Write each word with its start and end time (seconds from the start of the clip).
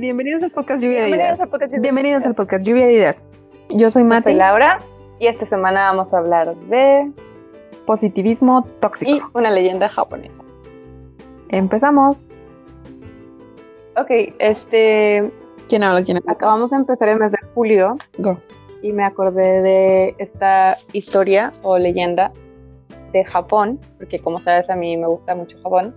Bienvenidos 0.00 0.42
al 0.42 0.50
podcast 0.50 0.82
Lluvia 0.82 1.02
de 1.02 1.06
Bienvenidos 1.08 1.38
Ideas. 1.38 1.82
Bienvenidos 1.82 2.24
al 2.24 2.34
podcast 2.34 2.64
Lluvia 2.64 2.86
de 2.86 2.92
Ideas. 2.94 3.22
Yo 3.68 3.90
soy 3.90 4.00
Yo 4.02 4.08
Mati. 4.08 4.22
soy 4.22 4.34
Laura 4.34 4.78
y 5.18 5.26
esta 5.26 5.44
semana 5.44 5.90
vamos 5.92 6.14
a 6.14 6.18
hablar 6.18 6.56
de 6.56 7.12
Positivismo 7.84 8.66
tóxico. 8.80 9.10
y 9.10 9.20
una 9.34 9.50
leyenda 9.50 9.90
japonesa. 9.90 10.42
Empezamos. 11.50 12.24
Ok, 13.98 14.10
este, 14.38 15.30
¿Quién 15.68 15.82
habla? 15.82 16.02
¿Quién 16.02 16.16
habla? 16.16 16.32
acabamos 16.32 16.70
de 16.70 16.76
empezar 16.76 17.10
el 17.10 17.18
mes 17.18 17.32
de 17.32 17.38
julio 17.54 17.98
Go. 18.16 18.38
y 18.80 18.92
me 18.94 19.04
acordé 19.04 19.60
de 19.60 20.14
esta 20.16 20.78
historia 20.94 21.52
o 21.60 21.76
leyenda 21.76 22.32
de 23.12 23.22
Japón, 23.22 23.78
porque 23.98 24.18
como 24.18 24.38
sabes 24.38 24.70
a 24.70 24.76
mí 24.76 24.96
me 24.96 25.08
gusta 25.08 25.34
mucho 25.34 25.58
Japón. 25.62 25.94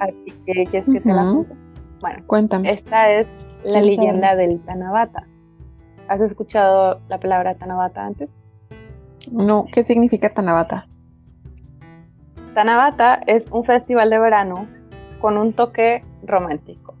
Así 0.00 0.14
que 0.44 0.64
quieres 0.66 0.86
que 0.90 1.00
te 1.00 1.08
la 1.08 1.22
cuente? 1.32 1.69
Bueno, 2.00 2.22
Cuéntame. 2.26 2.72
esta 2.72 3.10
es 3.10 3.26
la 3.64 3.82
leyenda 3.82 4.34
del 4.36 4.60
Tanabata. 4.62 5.26
¿Has 6.08 6.20
escuchado 6.20 7.00
la 7.08 7.18
palabra 7.18 7.54
Tanabata 7.54 8.04
antes? 8.04 8.30
No, 9.30 9.66
¿qué 9.72 9.84
significa 9.84 10.30
Tanabata? 10.30 10.86
Tanabata 12.54 13.20
es 13.26 13.48
un 13.50 13.64
festival 13.64 14.10
de 14.10 14.18
verano 14.18 14.66
con 15.20 15.36
un 15.36 15.52
toque 15.52 16.02
romántico, 16.24 16.94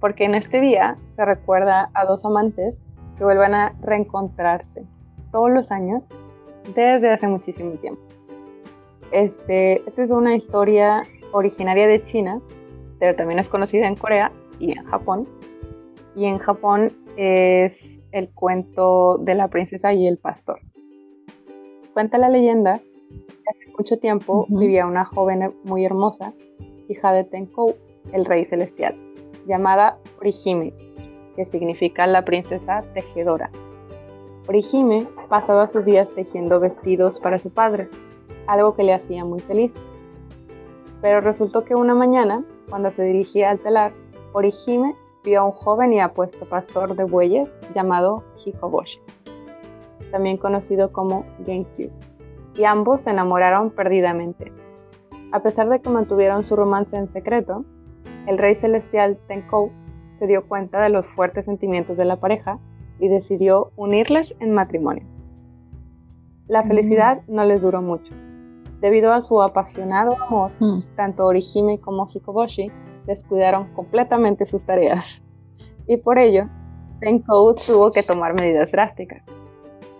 porque 0.00 0.24
en 0.24 0.34
este 0.34 0.60
día 0.60 0.96
se 1.16 1.24
recuerda 1.24 1.90
a 1.94 2.04
dos 2.04 2.24
amantes 2.24 2.80
que 3.16 3.24
vuelven 3.24 3.54
a 3.54 3.74
reencontrarse 3.82 4.84
todos 5.30 5.50
los 5.50 5.70
años 5.70 6.08
desde 6.74 7.10
hace 7.10 7.28
muchísimo 7.28 7.72
tiempo. 7.76 8.02
Este, 9.12 9.86
esta 9.88 10.02
es 10.02 10.10
una 10.10 10.34
historia 10.34 11.02
originaria 11.32 11.86
de 11.86 12.02
China, 12.02 12.40
pero 13.02 13.16
también 13.16 13.40
es 13.40 13.48
conocida 13.48 13.88
en 13.88 13.96
Corea 13.96 14.30
y 14.60 14.78
en 14.78 14.84
Japón. 14.84 15.26
Y 16.14 16.26
en 16.26 16.38
Japón 16.38 16.92
es 17.16 18.00
el 18.12 18.30
cuento 18.30 19.18
de 19.18 19.34
la 19.34 19.48
princesa 19.48 19.92
y 19.92 20.06
el 20.06 20.18
pastor. 20.18 20.60
Cuenta 21.94 22.16
la 22.16 22.28
leyenda 22.28 22.78
que 22.78 23.50
hace 23.50 23.72
mucho 23.76 23.98
tiempo 23.98 24.46
vivía 24.48 24.86
una 24.86 25.04
joven 25.04 25.52
muy 25.64 25.84
hermosa, 25.84 26.32
hija 26.88 27.12
de 27.12 27.24
Tenkou, 27.24 27.74
el 28.12 28.24
rey 28.24 28.44
celestial, 28.44 28.94
llamada 29.48 29.98
Orihime, 30.20 30.72
que 31.34 31.44
significa 31.44 32.06
la 32.06 32.24
princesa 32.24 32.84
tejedora. 32.94 33.50
Orihime 34.46 35.08
pasaba 35.28 35.66
sus 35.66 35.84
días 35.84 36.08
tejiendo 36.14 36.60
vestidos 36.60 37.18
para 37.18 37.40
su 37.40 37.50
padre, 37.50 37.88
algo 38.46 38.76
que 38.76 38.84
le 38.84 38.94
hacía 38.94 39.24
muy 39.24 39.40
feliz. 39.40 39.72
Pero 41.00 41.20
resultó 41.20 41.64
que 41.64 41.74
una 41.74 41.96
mañana, 41.96 42.44
cuando 42.72 42.90
se 42.90 43.04
dirigía 43.04 43.50
al 43.50 43.58
telar, 43.58 43.92
Orihime 44.32 44.94
vio 45.24 45.40
a 45.42 45.44
un 45.44 45.50
joven 45.52 45.92
y 45.92 46.00
apuesto 46.00 46.48
pastor 46.48 46.96
de 46.96 47.04
bueyes 47.04 47.54
llamado 47.74 48.24
Hikoboshi, 48.42 48.98
también 50.10 50.38
conocido 50.38 50.90
como 50.90 51.26
Genkyu, 51.44 51.90
y 52.56 52.64
ambos 52.64 53.02
se 53.02 53.10
enamoraron 53.10 53.68
perdidamente. 53.68 54.54
A 55.32 55.42
pesar 55.42 55.68
de 55.68 55.82
que 55.82 55.90
mantuvieron 55.90 56.44
su 56.44 56.56
romance 56.56 56.96
en 56.96 57.12
secreto, 57.12 57.66
el 58.26 58.38
rey 58.38 58.54
celestial 58.54 59.18
Tenkou 59.28 59.70
se 60.14 60.26
dio 60.26 60.48
cuenta 60.48 60.80
de 60.80 60.88
los 60.88 61.06
fuertes 61.06 61.44
sentimientos 61.44 61.98
de 61.98 62.06
la 62.06 62.20
pareja 62.20 62.58
y 62.98 63.08
decidió 63.08 63.70
unirles 63.76 64.34
en 64.40 64.54
matrimonio. 64.54 65.04
La 66.48 66.62
Mm. 66.62 66.68
felicidad 66.68 67.20
no 67.28 67.44
les 67.44 67.60
duró 67.60 67.82
mucho. 67.82 68.14
Debido 68.82 69.12
a 69.12 69.20
su 69.22 69.40
apasionado 69.40 70.20
amor, 70.20 70.50
Mm. 70.60 70.80
tanto 70.96 71.24
Orihime 71.24 71.78
como 71.80 72.06
Hikoboshi 72.12 72.70
descuidaron 73.06 73.72
completamente 73.74 74.44
sus 74.44 74.66
tareas. 74.66 75.22
Y 75.86 75.96
por 75.96 76.18
ello, 76.18 76.48
Tenkou 77.00 77.54
tuvo 77.54 77.90
que 77.92 78.02
tomar 78.02 78.34
medidas 78.34 78.70
drásticas. 78.72 79.22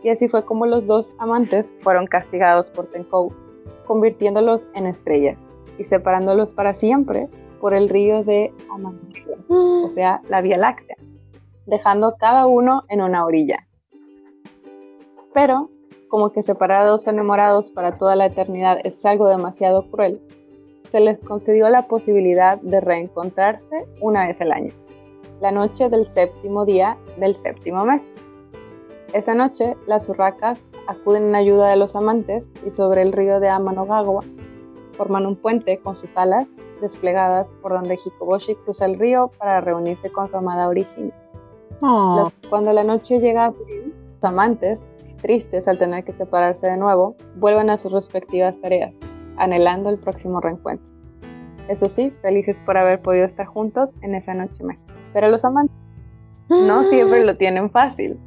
Y 0.02 0.08
así 0.10 0.28
fue 0.28 0.44
como 0.44 0.66
los 0.66 0.86
dos 0.86 1.12
amantes 1.18 1.72
fueron 1.78 2.06
castigados 2.06 2.70
por 2.70 2.86
Tenkou, 2.86 3.32
convirtiéndolos 3.86 4.66
en 4.74 4.86
estrellas 4.86 5.38
y 5.78 5.84
separándolos 5.84 6.52
para 6.52 6.74
siempre 6.74 7.28
por 7.60 7.74
el 7.74 7.88
río 7.88 8.24
de 8.24 8.52
Amantea, 8.68 9.38
o 9.48 9.88
sea, 9.90 10.20
la 10.28 10.40
Vía 10.40 10.56
Láctea, 10.56 10.96
dejando 11.66 12.16
cada 12.18 12.46
uno 12.46 12.82
en 12.88 13.00
una 13.00 13.24
orilla. 13.24 13.66
Pero, 15.32 15.70
como 16.12 16.30
que 16.30 16.42
separar 16.42 16.84
a 16.86 16.90
dos 16.90 17.06
enamorados 17.06 17.70
para 17.70 17.96
toda 17.96 18.16
la 18.16 18.26
eternidad 18.26 18.76
es 18.84 19.02
algo 19.06 19.30
demasiado 19.30 19.86
cruel, 19.90 20.20
se 20.90 21.00
les 21.00 21.18
concedió 21.18 21.70
la 21.70 21.86
posibilidad 21.88 22.60
de 22.60 22.82
reencontrarse 22.82 23.86
una 24.02 24.26
vez 24.26 24.38
al 24.42 24.52
año, 24.52 24.72
la 25.40 25.52
noche 25.52 25.88
del 25.88 26.04
séptimo 26.04 26.66
día 26.66 26.98
del 27.16 27.34
séptimo 27.34 27.86
mes. 27.86 28.14
Esa 29.14 29.32
noche, 29.34 29.74
las 29.86 30.06
urracas 30.10 30.62
acuden 30.86 31.22
en 31.30 31.34
ayuda 31.34 31.70
de 31.70 31.76
los 31.76 31.96
amantes 31.96 32.50
y 32.66 32.70
sobre 32.70 33.00
el 33.00 33.12
río 33.14 33.40
de 33.40 33.48
Amanogagua 33.48 34.22
forman 34.98 35.24
un 35.24 35.36
puente 35.36 35.78
con 35.78 35.96
sus 35.96 36.14
alas 36.18 36.46
desplegadas 36.82 37.48
por 37.62 37.72
donde 37.72 37.94
Hikoboshi 37.94 38.54
cruza 38.56 38.84
el 38.84 38.98
río 38.98 39.30
para 39.38 39.62
reunirse 39.62 40.10
con 40.12 40.28
su 40.28 40.36
amada 40.36 40.68
Orihime. 40.68 41.12
Oh, 41.80 42.16
Los- 42.24 42.50
Cuando 42.50 42.70
la 42.74 42.84
noche 42.84 43.18
llega 43.18 43.46
a 43.46 43.52
fin, 43.52 43.94
los 44.12 44.24
amantes, 44.30 44.78
tristes 45.22 45.66
al 45.66 45.78
tener 45.78 46.04
que 46.04 46.12
separarse 46.12 46.66
de 46.66 46.76
nuevo, 46.76 47.16
vuelven 47.36 47.70
a 47.70 47.78
sus 47.78 47.92
respectivas 47.92 48.54
tareas, 48.60 48.94
anhelando 49.38 49.88
el 49.88 49.98
próximo 49.98 50.40
reencuentro. 50.40 50.86
Eso 51.68 51.88
sí, 51.88 52.10
felices 52.20 52.58
por 52.66 52.76
haber 52.76 53.00
podido 53.00 53.24
estar 53.24 53.46
juntos 53.46 53.92
en 54.02 54.14
esa 54.14 54.34
noche 54.34 54.62
mágica. 54.62 54.92
Pero 55.12 55.28
los 55.28 55.44
amantes 55.44 55.76
no 56.48 56.84
siempre 56.84 57.24
lo 57.24 57.36
tienen 57.36 57.70
fácil, 57.70 58.18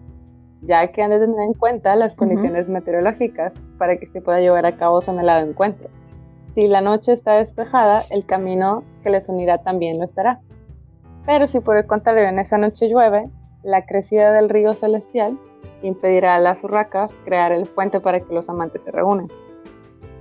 ya 0.62 0.88
que 0.88 1.04
han 1.04 1.12
de 1.12 1.20
tener 1.20 1.40
en 1.40 1.54
cuenta 1.54 1.96
las 1.96 2.16
condiciones 2.16 2.70
meteorológicas 2.70 3.60
para 3.78 3.98
que 3.98 4.08
se 4.08 4.22
pueda 4.22 4.40
llevar 4.40 4.66
a 4.66 4.78
cabo 4.78 5.02
su 5.02 5.12
anhelado 5.12 5.48
encuentro. 5.48 5.90
Si 6.56 6.68
la 6.68 6.82
noche 6.82 7.14
está 7.14 7.34
despejada, 7.34 8.04
el 8.10 8.26
camino 8.26 8.84
que 9.04 9.10
les 9.10 9.28
unirá 9.30 9.60
también 9.60 10.00
lo 10.00 10.06
estará. 10.06 10.40
Pero 11.26 11.48
si 11.48 11.60
por 11.60 11.78
el 11.78 11.86
contrario 11.86 12.24
en 12.24 12.40
esa 12.40 12.58
noche 12.58 12.88
llueve, 12.88 13.30
la 13.64 13.86
crecida 13.86 14.32
del 14.32 14.50
río 14.50 14.74
celestial 14.74 15.38
impedirá 15.82 16.36
a 16.36 16.40
las 16.40 16.64
urracas 16.64 17.14
crear 17.26 17.52
el 17.52 17.66
puente 17.66 18.00
para 18.00 18.20
que 18.20 18.34
los 18.34 18.50
amantes 18.50 18.84
se 18.84 18.92
reúnan. 18.92 19.30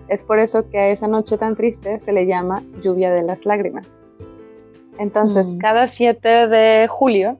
Es 0.08 0.22
por 0.22 0.38
eso 0.38 0.68
que 0.68 0.78
a 0.78 0.88
esa 0.88 1.08
noche 1.08 1.38
tan 1.38 1.56
triste 1.56 1.98
se 1.98 2.12
le 2.12 2.26
llama 2.26 2.62
lluvia 2.82 3.10
de 3.10 3.22
las 3.22 3.46
lágrimas. 3.46 3.86
Entonces, 4.98 5.54
Mm. 5.54 5.58
cada 5.58 5.88
7 5.88 6.46
de 6.46 6.86
julio 6.88 7.38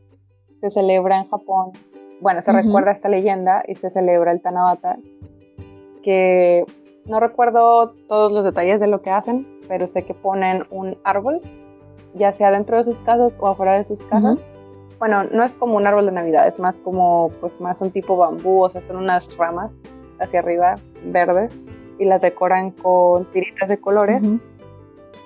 se 0.61 0.71
celebra 0.71 1.19
en 1.19 1.29
Japón, 1.29 1.73
bueno, 2.21 2.41
se 2.41 2.53
recuerda 2.53 2.93
esta 2.93 3.09
leyenda 3.09 3.63
y 3.69 3.75
se 3.75 3.91
celebra 3.91 4.33
el 4.33 4.41
Tanabata, 4.41 4.97
que 6.03 6.65
no 7.05 7.21
recuerdo 7.21 7.93
todos 8.09 8.33
los 8.33 8.45
detalles 8.45 8.81
de 8.81 8.87
lo 8.87 9.03
que 9.03 9.11
hacen, 9.11 9.47
pero 9.69 9.87
sé 9.87 10.05
que 10.05 10.15
ponen 10.15 10.65
un 10.71 10.97
árbol, 11.05 11.41
ya 12.15 12.33
sea 12.33 12.51
dentro 12.51 12.79
de 12.79 12.85
sus 12.85 12.99
casas 13.01 13.33
o 13.39 13.47
afuera 13.47 13.75
de 13.75 13.85
sus 13.85 14.03
casas. 14.05 14.39
Bueno, 14.99 15.25
no 15.25 15.45
es 15.45 15.53
como 15.53 15.77
un 15.77 15.87
árbol 15.87 16.07
de 16.07 16.13
Navidad, 16.13 16.47
es 16.47 16.59
más 16.61 16.79
como, 16.81 17.31
pues 17.41 17.61
más 17.61 17.81
un 17.81 17.91
tipo 17.91 18.17
bambú, 18.17 18.63
o 18.63 18.71
sea, 18.71 18.81
son 18.83 18.97
unas 18.97 19.35
ramas 19.37 19.73
hacia 20.21 20.41
arriba 20.41 20.77
verdes 21.07 21.53
y 21.99 22.05
las 22.05 22.23
decoran 22.23 22.71
con 22.71 23.25
tiritas 23.33 23.69
de 23.69 23.79
colores 23.79 24.25
Ujú. 24.25 24.41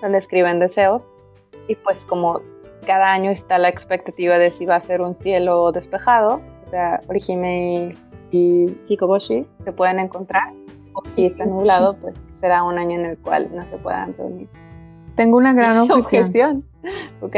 donde 0.03 0.19
escriben 0.19 0.59
deseos 0.59 1.07
y 1.67 1.75
pues 1.77 1.99
como 2.07 2.41
cada 2.87 3.13
año 3.13 3.31
está 3.31 3.59
la 3.59 3.69
expectativa 3.69 4.39
de 4.39 4.51
si 4.51 4.65
va 4.65 4.77
a 4.77 4.81
ser 4.81 5.03
un 5.03 5.15
cielo 5.17 5.73
despejado, 5.73 6.41
o 6.65 6.67
sea, 6.67 7.01
Orihime 7.09 7.95
y, 8.31 8.37
y 8.37 8.77
Hikoboshi 8.89 9.47
se 9.65 9.73
pueden 9.73 9.99
encontrar, 9.99 10.55
o 10.95 11.03
si 11.11 11.27
está 11.27 11.45
nublado, 11.45 11.97
pues 11.97 12.15
será 12.41 12.63
un 12.63 12.79
año 12.79 12.99
en 12.99 13.07
el 13.07 13.19
cual 13.19 13.51
no 13.55 13.67
se 13.67 13.77
puedan 13.77 14.17
reunir. 14.17 14.49
Tengo 15.17 15.37
una 15.37 15.53
gran 15.53 15.79
objeción. 15.91 16.25
Objeción, 16.27 16.65
¿ok? 17.21 17.37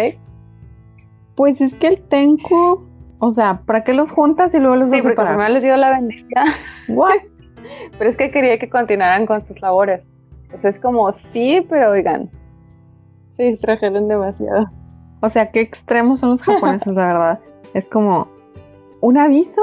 Pues 1.41 1.59
es 1.63 1.75
que 1.77 1.87
el 1.87 2.03
Tenku, 2.03 2.87
o 3.19 3.31
sea, 3.31 3.63
¿para 3.65 3.83
qué 3.83 3.95
los 3.95 4.13
juntas 4.13 4.53
y 4.53 4.61
luego 4.61 4.77
los 4.77 4.91
Sí, 4.91 5.01
porque 5.01 5.17
primero 5.23 5.49
les 5.49 5.63
dio 5.63 5.75
la 5.75 5.89
bendición, 5.89 6.45
What? 6.89 7.15
pero 7.99 8.11
es 8.11 8.19
que 8.19 8.31
quería 8.31 8.59
que 8.59 8.69
continuaran 8.69 9.25
con 9.25 9.43
sus 9.47 9.59
labores. 9.63 10.03
Entonces 10.43 10.75
es 10.75 10.81
como, 10.83 11.11
sí, 11.13 11.67
pero 11.71 11.93
oigan, 11.93 12.29
se 13.33 13.45
distrajeron 13.45 14.07
demasiado. 14.07 14.71
O 15.23 15.31
sea, 15.31 15.51
qué 15.51 15.63
extremos 15.63 16.21
son 16.21 16.29
los 16.29 16.43
japoneses, 16.43 16.93
la 16.93 17.07
verdad. 17.07 17.41
Es 17.73 17.89
como 17.89 18.29
un 19.01 19.17
aviso, 19.17 19.63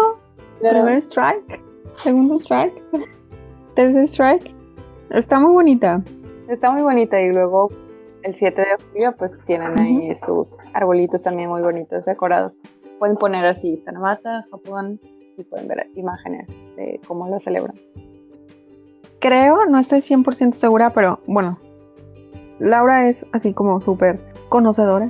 primer 0.60 0.98
strike, 1.04 1.62
segundo 1.98 2.40
strike, 2.40 2.74
tercer 3.76 4.06
strike. 4.06 4.56
Está 5.12 5.40
muy 5.40 5.54
bonita. 5.54 6.02
Está 6.48 6.72
muy 6.72 6.82
bonita 6.82 7.22
y 7.22 7.32
luego 7.32 7.70
el 8.28 8.36
7 8.36 8.62
de 8.62 8.84
julio 8.92 9.16
pues 9.18 9.38
tienen 9.46 9.80
ahí 9.80 10.14
sus 10.26 10.58
arbolitos 10.74 11.22
también 11.24 11.50
muy 11.50 11.62
bonitos 11.62 12.04
decorados. 12.04 12.54
Pueden 13.00 13.16
poner 13.16 13.46
así 13.46 13.82
Tanabata, 13.86 14.46
Japón 14.52 15.00
y 15.38 15.44
pueden 15.44 15.70
ver 15.70 15.88
imágenes 15.96 16.46
de 16.76 17.00
cómo 17.08 17.30
lo 17.30 17.40
celebran. 17.40 17.80
Creo, 19.20 19.66
no 19.68 19.80
estoy 19.80 20.00
100% 20.00 20.56
segura, 20.56 20.90
pero 20.90 21.22
bueno, 21.26 21.58
Laura 22.60 23.08
es 23.08 23.26
así 23.32 23.54
como 23.54 23.80
súper 23.80 24.20
conocedora, 24.50 25.10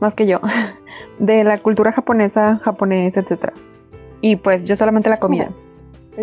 más 0.00 0.14
que 0.14 0.26
yo. 0.26 0.40
de 1.18 1.42
la 1.42 1.58
cultura 1.58 1.90
japonesa, 1.90 2.60
japonés, 2.62 3.16
etc. 3.16 3.52
Y 4.20 4.36
pues 4.36 4.62
yo 4.62 4.76
solamente 4.76 5.10
la 5.10 5.18
comida. 5.18 5.50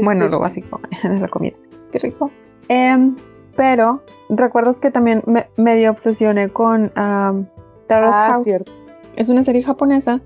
Bueno, 0.02 0.30
lo 0.30 0.40
básico, 0.40 0.80
la 1.04 1.28
comida. 1.28 1.58
Qué 1.92 2.00
rico. 2.00 2.32
Em, 2.70 3.18
pero, 3.56 4.04
¿recuerdas 4.30 4.80
que 4.80 4.92
también 4.92 5.24
me 5.26 5.48
medio 5.58 5.92
obsesioné 5.92 6.50
con 6.50 6.92
um, 6.98 7.46
Terrace 7.88 8.18
Ah, 8.18 8.28
House? 8.32 8.44
cierto. 8.44 8.72
Es 9.16 9.30
una 9.30 9.44
serie 9.44 9.64
japonesa. 9.64 10.22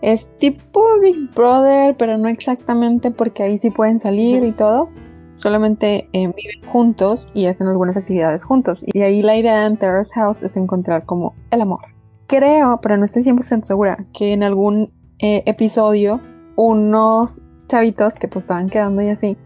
Es 0.00 0.28
tipo 0.38 0.84
Big 1.00 1.34
Brother, 1.34 1.96
pero 1.96 2.16
no 2.18 2.28
exactamente 2.28 3.10
porque 3.10 3.42
ahí 3.42 3.58
sí 3.58 3.70
pueden 3.70 3.98
salir 3.98 4.44
y 4.44 4.52
todo. 4.52 4.88
Solamente 5.34 6.08
eh, 6.12 6.26
viven 6.26 6.70
juntos 6.70 7.28
y 7.34 7.46
hacen 7.46 7.68
algunas 7.68 7.96
actividades 7.96 8.44
juntos. 8.44 8.84
Y 8.86 9.02
ahí 9.02 9.22
la 9.22 9.36
idea 9.36 9.66
en 9.66 9.76
Terrace 9.76 10.12
House 10.14 10.42
es 10.42 10.56
encontrar 10.56 11.04
como 11.04 11.34
el 11.50 11.60
amor. 11.60 11.80
Creo, 12.26 12.80
pero 12.82 12.96
no 12.96 13.04
estoy 13.04 13.22
100% 13.22 13.64
segura, 13.64 14.04
que 14.12 14.32
en 14.32 14.42
algún 14.42 14.92
eh, 15.20 15.42
episodio 15.46 16.20
unos 16.56 17.40
chavitos 17.68 18.14
que 18.14 18.28
pues 18.28 18.44
estaban 18.44 18.68
quedando 18.68 19.00
y 19.02 19.08
así 19.10 19.36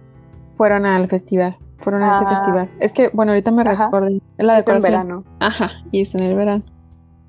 fueron 0.54 0.84
al 0.86 1.08
festival. 1.08 1.56
Fueron 1.82 2.02
a 2.02 2.14
ese 2.14 2.24
Ah. 2.24 2.28
festival. 2.28 2.70
Es 2.80 2.92
que, 2.92 3.10
bueno, 3.12 3.32
ahorita 3.32 3.50
me 3.50 3.62
Ajá. 3.62 3.84
recuerdo. 3.86 4.08
La 4.38 4.58
Es 4.58 4.68
en 4.68 4.82
verano. 4.82 5.24
Ajá, 5.40 5.70
y 5.90 6.02
es 6.02 6.14
en 6.14 6.22
el 6.22 6.36
verano. 6.36 6.62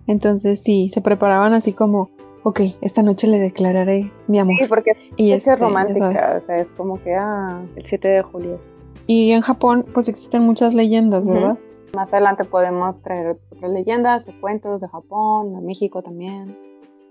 Entonces 0.07 0.61
sí, 0.61 0.91
se 0.93 1.01
preparaban 1.01 1.53
así 1.53 1.73
como, 1.73 2.09
ok, 2.43 2.59
esta 2.81 3.01
noche 3.01 3.27
le 3.27 3.39
declararé 3.39 4.11
mi 4.27 4.39
amor. 4.39 4.55
Sí, 4.59 4.65
porque 4.67 4.91
y 5.17 5.31
es 5.31 5.39
este, 5.47 5.55
romántica, 5.55 6.35
o 6.37 6.41
sea, 6.41 6.57
es 6.57 6.67
como 6.77 6.95
que, 6.97 7.15
ah, 7.15 7.61
el 7.75 7.85
7 7.85 8.07
de 8.07 8.21
julio. 8.21 8.59
Y 9.07 9.31
en 9.31 9.41
Japón 9.41 9.85
pues 9.93 10.07
existen 10.07 10.43
muchas 10.43 10.73
leyendas. 10.73 11.25
¿verdad? 11.25 11.57
Más 11.95 12.11
adelante 12.11 12.43
podemos 12.43 13.01
traer 13.01 13.27
otras 13.51 13.71
leyendas 13.71 14.27
o 14.27 14.31
cuentos 14.41 14.81
de 14.81 14.87
Japón, 14.87 15.53
de 15.55 15.61
México 15.61 16.01
también. 16.01 16.57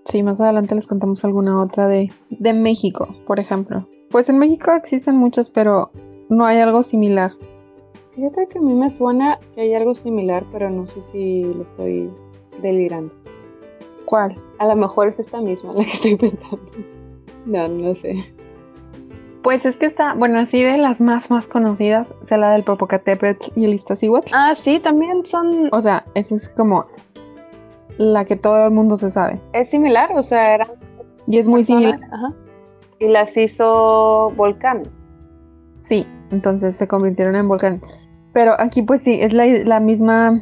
Sí, 0.05 0.21
más 0.21 0.39
adelante 0.41 0.75
les 0.75 0.85
contamos 0.87 1.23
alguna 1.23 1.61
otra 1.61 1.87
de, 1.87 2.11
de 2.29 2.53
México, 2.53 3.07
por 3.25 3.39
ejemplo. 3.39 3.87
Pues 4.11 4.27
en 4.29 4.37
México 4.37 4.71
existen 4.73 5.15
muchas, 5.17 5.49
pero 5.49 5.91
no 6.29 6.45
hay 6.45 6.59
algo 6.59 6.83
similar. 6.83 7.31
Fíjate 8.15 8.47
que 8.47 8.59
a 8.59 8.61
mí 8.61 8.73
me 8.73 8.89
suena 8.89 9.39
que 9.55 9.61
hay 9.61 9.73
algo 9.73 9.95
similar, 9.95 10.45
pero 10.51 10.69
no 10.69 10.85
sé 10.85 11.01
si 11.01 11.43
lo 11.43 11.63
estoy 11.63 12.11
delirando. 12.61 13.13
¿Cuál? 14.05 14.35
A 14.59 14.67
lo 14.67 14.75
mejor 14.75 15.07
es 15.07 15.19
esta 15.19 15.41
misma 15.41 15.73
la 15.73 15.83
que 15.83 15.91
estoy 15.91 16.15
pensando. 16.15 16.59
No, 17.45 17.67
no 17.67 17.95
sé. 17.95 18.23
Pues 19.41 19.65
es 19.65 19.75
que 19.75 19.87
está, 19.87 20.13
bueno, 20.13 20.39
así 20.39 20.63
de 20.63 20.77
las 20.77 21.01
más 21.01 21.29
más 21.29 21.47
conocidas, 21.47 22.13
es 22.21 22.31
la 22.31 22.51
del 22.51 22.63
Popocatépetl 22.63 23.59
y 23.59 23.65
el 23.65 23.73
Iztaccíhuatl. 23.73 24.31
Ah, 24.33 24.53
sí, 24.55 24.79
también 24.79 25.25
son... 25.25 25.69
O 25.73 25.81
sea, 25.81 26.05
esa 26.13 26.35
es 26.35 26.47
como 26.49 26.85
la 27.97 28.23
que 28.23 28.35
todo 28.35 28.65
el 28.65 28.71
mundo 28.71 28.95
se 28.95 29.09
sabe. 29.09 29.41
Es 29.51 29.69
similar, 29.69 30.11
o 30.15 30.23
sea, 30.23 30.53
eran... 30.53 30.69
Y 31.27 31.39
es 31.39 31.49
muy 31.49 31.61
personas, 31.61 31.99
similar. 31.99 32.13
Ajá. 32.13 32.33
Y 32.99 33.07
las 33.07 33.35
hizo 33.35 34.31
Volcán. 34.35 34.83
Sí, 35.83 36.07
entonces 36.31 36.75
se 36.75 36.87
convirtieron 36.87 37.35
en 37.35 37.47
volcán. 37.47 37.81
Pero 38.33 38.55
aquí 38.59 38.81
pues 38.81 39.01
sí, 39.03 39.21
es 39.21 39.33
la, 39.33 39.45
la 39.45 39.79
misma, 39.79 40.41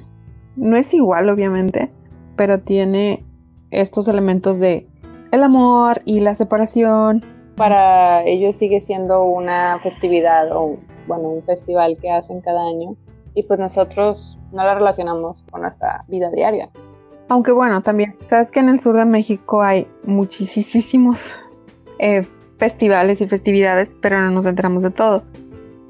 no 0.56 0.78
es 0.78 0.94
igual 0.94 1.30
obviamente, 1.30 1.92
pero 2.38 2.62
tiene 2.62 3.26
estos 3.72 4.08
elementos 4.08 4.60
de 4.60 4.88
el 5.32 5.44
amor 5.44 6.02
y 6.06 6.20
la 6.20 6.36
separación. 6.36 7.26
Para 7.56 8.24
ellos 8.24 8.56
sigue 8.56 8.80
siendo 8.80 9.24
una 9.24 9.78
festividad 9.80 10.56
o, 10.56 10.78
bueno, 11.08 11.30
un 11.30 11.44
festival 11.44 11.98
que 12.02 12.12
hacen 12.12 12.42
cada 12.42 12.62
año. 12.68 12.96
Y 13.34 13.44
pues 13.44 13.60
nosotros 13.60 14.38
no 14.52 14.64
la 14.64 14.76
relacionamos 14.76 15.44
con 15.50 15.62
nuestra 15.62 16.04
vida 16.08 16.30
diaria. 16.32 16.70
Aunque 17.30 17.52
bueno, 17.52 17.82
también, 17.82 18.16
sabes 18.26 18.52
que 18.52 18.60
en 18.60 18.70
el 18.70 18.80
sur 18.80 18.98
de 18.98 19.06
México 19.06 19.62
hay 19.62 19.88
muchísimos 20.04 21.20
eh, 22.00 22.28
festivales 22.62 23.20
y 23.22 23.28
festividades, 23.28 23.92
pero 24.02 24.22
no 24.22 24.30
nos 24.30 24.46
enteramos 24.46 24.84
de 24.84 24.92
todo. 24.92 25.24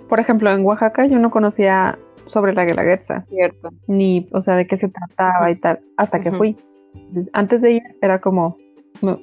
Por 0.08 0.22
ejemplo, 0.22 0.50
en 0.50 0.66
Oaxaca 0.66 1.06
yo 1.06 1.20
no 1.20 1.30
conocía 1.30 2.00
sobre 2.28 2.54
la 2.54 2.64
Guelaguetza, 2.64 3.26
Cierto. 3.28 3.72
ni, 3.88 4.30
o 4.32 4.42
sea, 4.42 4.56
de 4.56 4.66
qué 4.68 4.78
se 4.78 4.88
trataba 4.88 5.52
y 5.52 5.58
tal, 5.58 5.82
hasta 5.98 6.22
que 6.22 6.32
fui. 6.32 6.56
Entonces, 6.96 7.30
antes 7.34 7.60
de 7.62 7.72
ir 7.72 7.82
era 8.02 8.22
como, 8.22 8.56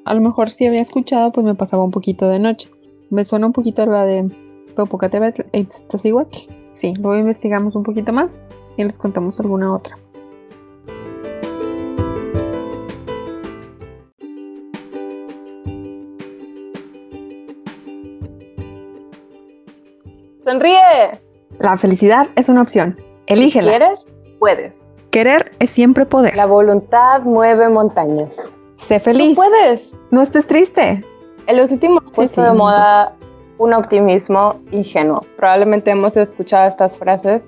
a 0.04 0.14
lo 0.14 0.20
mejor 0.20 0.50
si 0.50 0.66
había 0.66 0.82
escuchado, 0.82 1.32
pues 1.32 1.46
me 1.46 1.54
pasaba 1.54 1.82
un 1.84 1.90
poquito 1.90 2.28
de 2.28 2.38
noche. 2.38 2.68
Me 3.08 3.24
suena 3.24 3.46
un 3.46 3.54
poquito 3.54 3.86
la 3.86 4.04
de 4.04 4.30
Popocatépetl 4.76 5.44
Iztaccíhuatl. 5.52 6.38
Sí, 6.74 6.92
luego 7.00 7.16
investigamos 7.16 7.74
un 7.76 7.82
poquito 7.82 8.12
más 8.12 8.38
y 8.76 8.84
les 8.84 8.98
contamos 8.98 9.40
alguna 9.40 9.74
otra. 9.74 9.96
¡Sonríe! 20.48 21.20
La 21.58 21.76
felicidad 21.76 22.28
es 22.34 22.48
una 22.48 22.62
opción. 22.62 22.96
Elígela. 23.26 23.68
¿Quieres? 23.68 24.06
Puedes. 24.38 24.82
Querer 25.10 25.52
es 25.58 25.68
siempre 25.68 26.06
poder. 26.06 26.34
La 26.36 26.46
voluntad 26.46 27.20
mueve 27.24 27.68
montañas. 27.68 28.34
Sé 28.76 28.98
¡Tú 28.98 29.04
feliz. 29.04 29.36
puedes! 29.36 29.92
No 30.10 30.22
estés 30.22 30.46
triste. 30.46 31.04
En 31.46 31.56
los 31.58 31.70
últimos 31.70 32.02
Sí, 32.06 32.12
puesto 32.14 32.40
sí, 32.40 32.46
de 32.48 32.54
moda 32.54 33.12
un 33.58 33.74
optimismo 33.74 34.54
ingenuo. 34.70 35.20
Probablemente 35.36 35.90
hemos 35.90 36.16
escuchado 36.16 36.66
estas 36.66 36.96
frases 36.96 37.46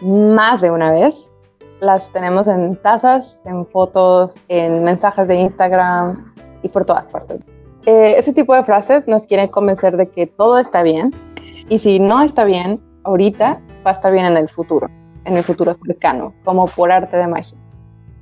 más 0.00 0.60
de 0.60 0.70
una 0.70 0.92
vez. 0.92 1.32
Las 1.80 2.12
tenemos 2.12 2.46
en 2.46 2.76
tazas, 2.76 3.40
en 3.44 3.66
fotos, 3.66 4.30
en 4.46 4.84
mensajes 4.84 5.26
de 5.26 5.34
Instagram 5.34 6.32
y 6.62 6.68
por 6.68 6.84
todas 6.84 7.08
partes. 7.08 7.40
Eh, 7.86 8.14
ese 8.18 8.32
tipo 8.32 8.54
de 8.54 8.62
frases 8.62 9.08
nos 9.08 9.26
quieren 9.26 9.48
convencer 9.48 9.96
de 9.96 10.06
que 10.06 10.28
todo 10.28 10.58
está 10.58 10.84
bien 10.84 11.12
y 11.68 11.78
si 11.78 11.98
no 11.98 12.22
está 12.22 12.44
bien 12.44 12.80
ahorita, 13.04 13.60
va 13.86 13.90
a 13.90 13.94
estar 13.94 14.12
bien 14.12 14.26
en 14.26 14.36
el 14.36 14.48
futuro, 14.48 14.88
en 15.24 15.36
el 15.36 15.44
futuro 15.44 15.74
cercano, 15.74 16.32
como 16.44 16.66
por 16.66 16.92
arte 16.92 17.16
de 17.16 17.26
magia. 17.26 17.56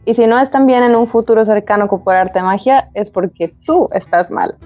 Y 0.05 0.14
si 0.14 0.26
no 0.26 0.38
están 0.38 0.67
bien 0.67 0.82
en 0.82 0.96
un 0.96 1.06
futuro 1.06 1.44
cercano 1.44 1.87
como 1.87 2.05
por 2.05 2.14
arte 2.14 2.38
de 2.38 2.44
magia, 2.44 2.90
es 2.94 3.11
porque 3.11 3.55
tú 3.67 3.88
estás 3.93 4.31
mal 4.31 4.56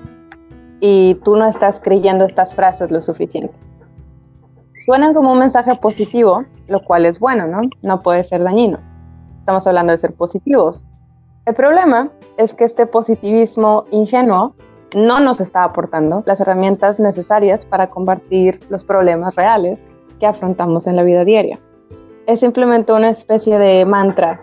y 0.80 1.16
tú 1.24 1.36
no 1.36 1.46
estás 1.46 1.80
creyendo 1.80 2.24
estas 2.24 2.54
frases 2.54 2.90
lo 2.90 3.00
suficiente. 3.00 3.54
Suenan 4.84 5.14
como 5.14 5.32
un 5.32 5.38
mensaje 5.38 5.76
positivo, 5.76 6.44
lo 6.68 6.80
cual 6.80 7.06
es 7.06 7.20
bueno, 7.20 7.46
¿no? 7.46 7.60
No 7.82 8.02
puede 8.02 8.24
ser 8.24 8.42
dañino. 8.42 8.78
Estamos 9.38 9.66
hablando 9.66 9.92
de 9.92 9.98
ser 9.98 10.12
positivos. 10.14 10.86
El 11.46 11.54
problema 11.54 12.10
es 12.36 12.54
que 12.54 12.64
este 12.64 12.86
positivismo 12.86 13.84
ingenuo 13.90 14.54
no 14.94 15.20
nos 15.20 15.40
está 15.40 15.64
aportando 15.64 16.22
las 16.26 16.40
herramientas 16.40 17.00
necesarias 17.00 17.64
para 17.64 17.88
combatir 17.88 18.60
los 18.68 18.84
problemas 18.84 19.34
reales 19.34 19.84
que 20.20 20.26
afrontamos 20.26 20.86
en 20.86 20.96
la 20.96 21.02
vida 21.02 21.24
diaria. 21.24 21.58
Es 22.26 22.40
simplemente 22.40 22.92
una 22.92 23.10
especie 23.10 23.58
de 23.58 23.84
mantra 23.84 24.42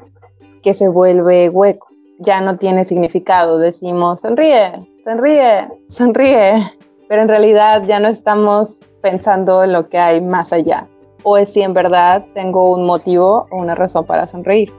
que 0.64 0.74
se 0.74 0.90
vuelve 0.90 1.50
hueco, 1.50 1.88
ya 2.20 2.42
no 2.42 2.58
tiene 2.58 2.84
significado. 2.84 3.58
Decimos, 3.58 4.20
sonríe, 4.20 4.86
sonríe, 5.06 5.68
sonríe, 5.92 6.72
pero 7.08 7.22
en 7.22 7.30
realidad 7.30 7.84
ya 7.84 8.00
no 8.00 8.10
estamos 8.10 8.76
pensando 9.02 9.64
en 9.64 9.74
lo 9.74 9.88
que 9.88 9.98
hay 9.98 10.22
más 10.22 10.52
allá. 10.52 10.88
O 11.24 11.38
es 11.38 11.54
si 11.54 11.62
en 11.62 11.74
verdad 11.74 12.26
tengo 12.34 12.72
un 12.72 12.86
motivo 12.86 13.48
o 13.52 13.58
una 13.58 13.76
razón 13.76 14.06
para 14.06 14.28
sonreír. 14.28 14.74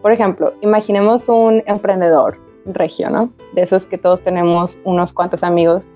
Por 0.00 0.12
ejemplo, 0.12 0.52
imaginemos 0.60 1.28
un 1.28 1.62
emprendedor 1.66 2.47
regio, 2.74 3.10
¿no? 3.10 3.30
De 3.54 3.62
esos 3.62 3.86
que 3.86 3.98
todos 3.98 4.20
tenemos 4.22 4.78
unos 4.84 5.12
cuantos 5.12 5.42
amigos 5.42 5.86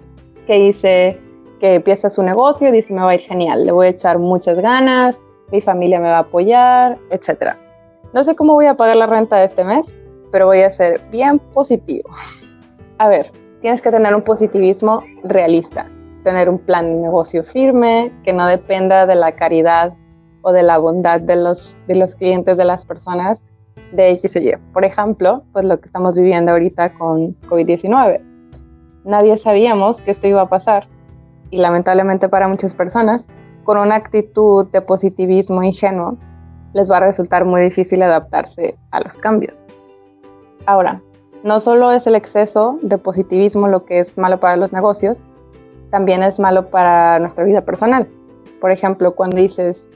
que 0.46 0.54
dice 0.54 1.18
que 1.60 1.76
empieza 1.76 2.10
su 2.10 2.22
negocio 2.22 2.68
y 2.68 2.72
dice 2.72 2.92
me 2.92 3.02
va 3.02 3.10
a 3.10 3.14
ir 3.14 3.20
genial, 3.20 3.64
le 3.64 3.72
voy 3.72 3.86
a 3.86 3.90
echar 3.90 4.18
muchas 4.18 4.58
ganas, 4.58 5.20
mi 5.52 5.60
familia 5.60 6.00
me 6.00 6.08
va 6.08 6.16
a 6.16 6.20
apoyar, 6.20 6.98
etc. 7.10 7.54
No 8.12 8.24
sé 8.24 8.34
cómo 8.34 8.54
voy 8.54 8.66
a 8.66 8.74
pagar 8.74 8.96
la 8.96 9.06
renta 9.06 9.36
de 9.36 9.44
este 9.44 9.64
mes, 9.64 9.94
pero 10.32 10.46
voy 10.46 10.62
a 10.62 10.70
ser 10.70 11.00
bien 11.10 11.38
positivo. 11.38 12.10
A 12.98 13.08
ver, 13.08 13.30
tienes 13.60 13.80
que 13.80 13.90
tener 13.90 14.14
un 14.14 14.22
positivismo 14.22 15.04
realista, 15.22 15.88
tener 16.24 16.48
un 16.48 16.58
plan 16.58 16.86
de 16.86 16.94
negocio 16.94 17.44
firme 17.44 18.12
que 18.24 18.32
no 18.32 18.46
dependa 18.46 19.06
de 19.06 19.14
la 19.14 19.32
caridad 19.32 19.94
o 20.42 20.52
de 20.52 20.62
la 20.62 20.78
bondad 20.78 21.20
de 21.20 21.36
los, 21.36 21.76
de 21.86 21.94
los 21.94 22.16
clientes, 22.16 22.56
de 22.56 22.64
las 22.64 22.84
personas 22.84 23.42
de 23.92 24.10
X 24.10 24.36
o 24.36 24.38
Y. 24.40 24.54
Por 24.72 24.84
ejemplo, 24.84 25.44
pues 25.52 25.64
lo 25.64 25.80
que 25.80 25.86
estamos 25.86 26.16
viviendo 26.16 26.52
ahorita 26.52 26.94
con 26.94 27.34
COVID-19. 27.42 28.20
Nadie 29.04 29.38
sabíamos 29.38 30.00
que 30.00 30.10
esto 30.10 30.26
iba 30.26 30.42
a 30.42 30.48
pasar 30.48 30.86
y 31.50 31.58
lamentablemente 31.58 32.28
para 32.28 32.48
muchas 32.48 32.74
personas, 32.74 33.28
con 33.64 33.78
una 33.78 33.96
actitud 33.96 34.66
de 34.68 34.80
positivismo 34.80 35.62
ingenuo, 35.62 36.16
les 36.72 36.90
va 36.90 36.96
a 36.96 37.00
resultar 37.00 37.44
muy 37.44 37.60
difícil 37.60 38.02
adaptarse 38.02 38.76
a 38.90 39.00
los 39.00 39.16
cambios. 39.16 39.66
Ahora, 40.66 41.02
no 41.44 41.60
solo 41.60 41.92
es 41.92 42.06
el 42.06 42.14
exceso 42.14 42.78
de 42.82 42.98
positivismo 42.98 43.68
lo 43.68 43.84
que 43.84 43.98
es 43.98 44.16
malo 44.16 44.40
para 44.40 44.56
los 44.56 44.72
negocios, 44.72 45.20
también 45.90 46.22
es 46.22 46.38
malo 46.38 46.70
para 46.70 47.18
nuestra 47.18 47.44
vida 47.44 47.60
personal. 47.62 48.08
Por 48.60 48.70
ejemplo, 48.70 49.14
cuando 49.14 49.36
dices, 49.36 49.88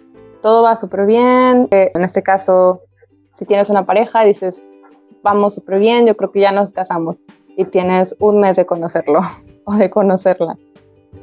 todo 0.42 0.62
va 0.62 0.76
súper 0.76 1.06
bien, 1.06 1.68
en 1.70 2.02
este 2.02 2.22
caso, 2.22 2.82
si 3.36 3.44
tienes 3.44 3.70
una 3.70 3.84
pareja, 3.84 4.24
dices, 4.24 4.62
vamos 5.22 5.54
súper 5.54 5.78
bien, 5.78 6.06
yo 6.06 6.16
creo 6.16 6.30
que 6.32 6.40
ya 6.40 6.52
nos 6.52 6.70
casamos. 6.70 7.22
y 7.58 7.64
tienes 7.64 8.14
un 8.18 8.40
mes 8.40 8.56
de 8.56 8.66
conocerlo 8.66 9.20
o 9.64 9.74
de 9.74 9.88
conocerla. 9.88 10.58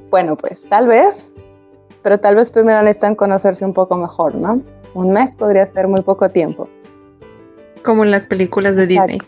Bueno, 0.10 0.36
pues 0.36 0.67
tal 0.67 0.88
vez, 0.88 1.34
pero 2.01 2.20
tal 2.20 2.36
vez 2.36 2.50
primero 2.50 2.82
necesitan 2.82 3.15
conocerse 3.15 3.63
un 3.65 3.74
poco 3.74 3.96
mejor, 3.98 4.34
¿no? 4.36 4.62
Un 4.96 5.12
mes 5.12 5.32
podría 5.32 5.65
ser 5.67 5.88
muy 5.88 6.01
poco 6.01 6.29
tiempo. 6.29 6.67
Como 7.84 8.03
en 8.03 8.12
las 8.12 8.25
películas 8.25 8.75
de 8.75 8.88
Disney. 8.88 9.20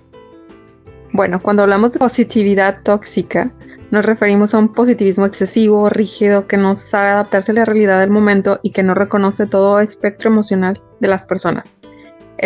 Bueno, 1.11 1.41
cuando 1.41 1.63
hablamos 1.63 1.93
de 1.93 1.99
positividad 1.99 2.81
tóxica, 2.83 3.53
nos 3.91 4.05
referimos 4.05 4.53
a 4.53 4.57
un 4.57 4.73
positivismo 4.73 5.25
excesivo, 5.25 5.89
rígido, 5.89 6.47
que 6.47 6.57
no 6.57 6.75
sabe 6.75 7.09
adaptarse 7.09 7.51
a 7.51 7.55
la 7.55 7.65
realidad 7.65 7.99
del 7.99 8.09
momento 8.09 8.59
y 8.63 8.71
que 8.71 8.83
no 8.83 8.95
reconoce 8.95 9.45
todo 9.45 9.79
espectro 9.79 10.29
emocional 10.29 10.81
de 10.99 11.07
las 11.07 11.25
personas. 11.25 11.71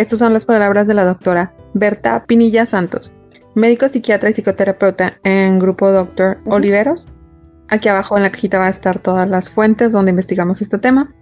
Estas 0.00 0.20
son 0.20 0.32
las 0.32 0.46
palabras 0.46 0.86
de 0.86 0.94
la 0.94 1.04
doctora 1.04 1.52
Berta 1.74 2.24
Pinilla 2.24 2.64
Santos, 2.64 3.12
médico 3.54 3.86
psiquiatra 3.86 4.30
y 4.30 4.32
psicoterapeuta 4.32 5.20
en 5.24 5.58
Grupo 5.58 5.90
Doctor 5.90 6.38
Oliveros. 6.46 7.06
Aquí 7.68 7.86
abajo 7.90 8.16
en 8.16 8.22
la 8.22 8.30
cajita 8.30 8.58
va 8.58 8.68
a 8.68 8.70
estar 8.70 8.98
todas 8.98 9.28
las 9.28 9.50
fuentes 9.50 9.92
donde 9.92 10.12
investigamos 10.12 10.62
este 10.62 10.78
tema. 10.78 11.14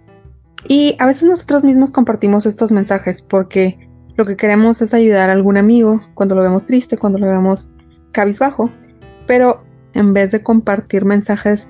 Y 0.65 0.95
a 0.99 1.07
veces 1.07 1.27
nosotros 1.27 1.65
mismos 1.65 1.91
compartimos 1.91 2.45
estos 2.45 2.71
mensajes 2.71 3.21
porque 3.21 3.77
lo 4.15 4.25
que 4.25 4.37
queremos 4.37 4.81
es 4.81 4.93
ayudar 4.93 5.29
a 5.29 5.33
algún 5.33 5.57
amigo 5.57 5.99
cuando 6.13 6.35
lo 6.35 6.41
vemos 6.41 6.65
triste, 6.65 6.97
cuando 6.97 7.19
lo 7.19 7.27
vemos 7.27 7.67
cabizbajo. 8.13 8.71
Pero 9.27 9.61
en 9.93 10.13
vez 10.13 10.31
de 10.31 10.41
compartir 10.41 11.03
mensajes 11.03 11.67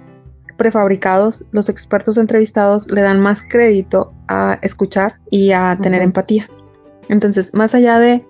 prefabricados, 0.57 1.43
los 1.49 1.69
expertos 1.69 2.17
entrevistados 2.17 2.85
le 2.91 3.01
dan 3.01 3.19
más 3.19 3.41
crédito 3.41 4.13
a 4.27 4.59
escuchar 4.61 5.19
y 5.31 5.53
a 5.53 5.75
tener 5.81 6.03
empatía. 6.03 6.47
Entonces, 7.09 7.53
más 7.53 7.75
allá 7.75 7.99
de 7.99 8.25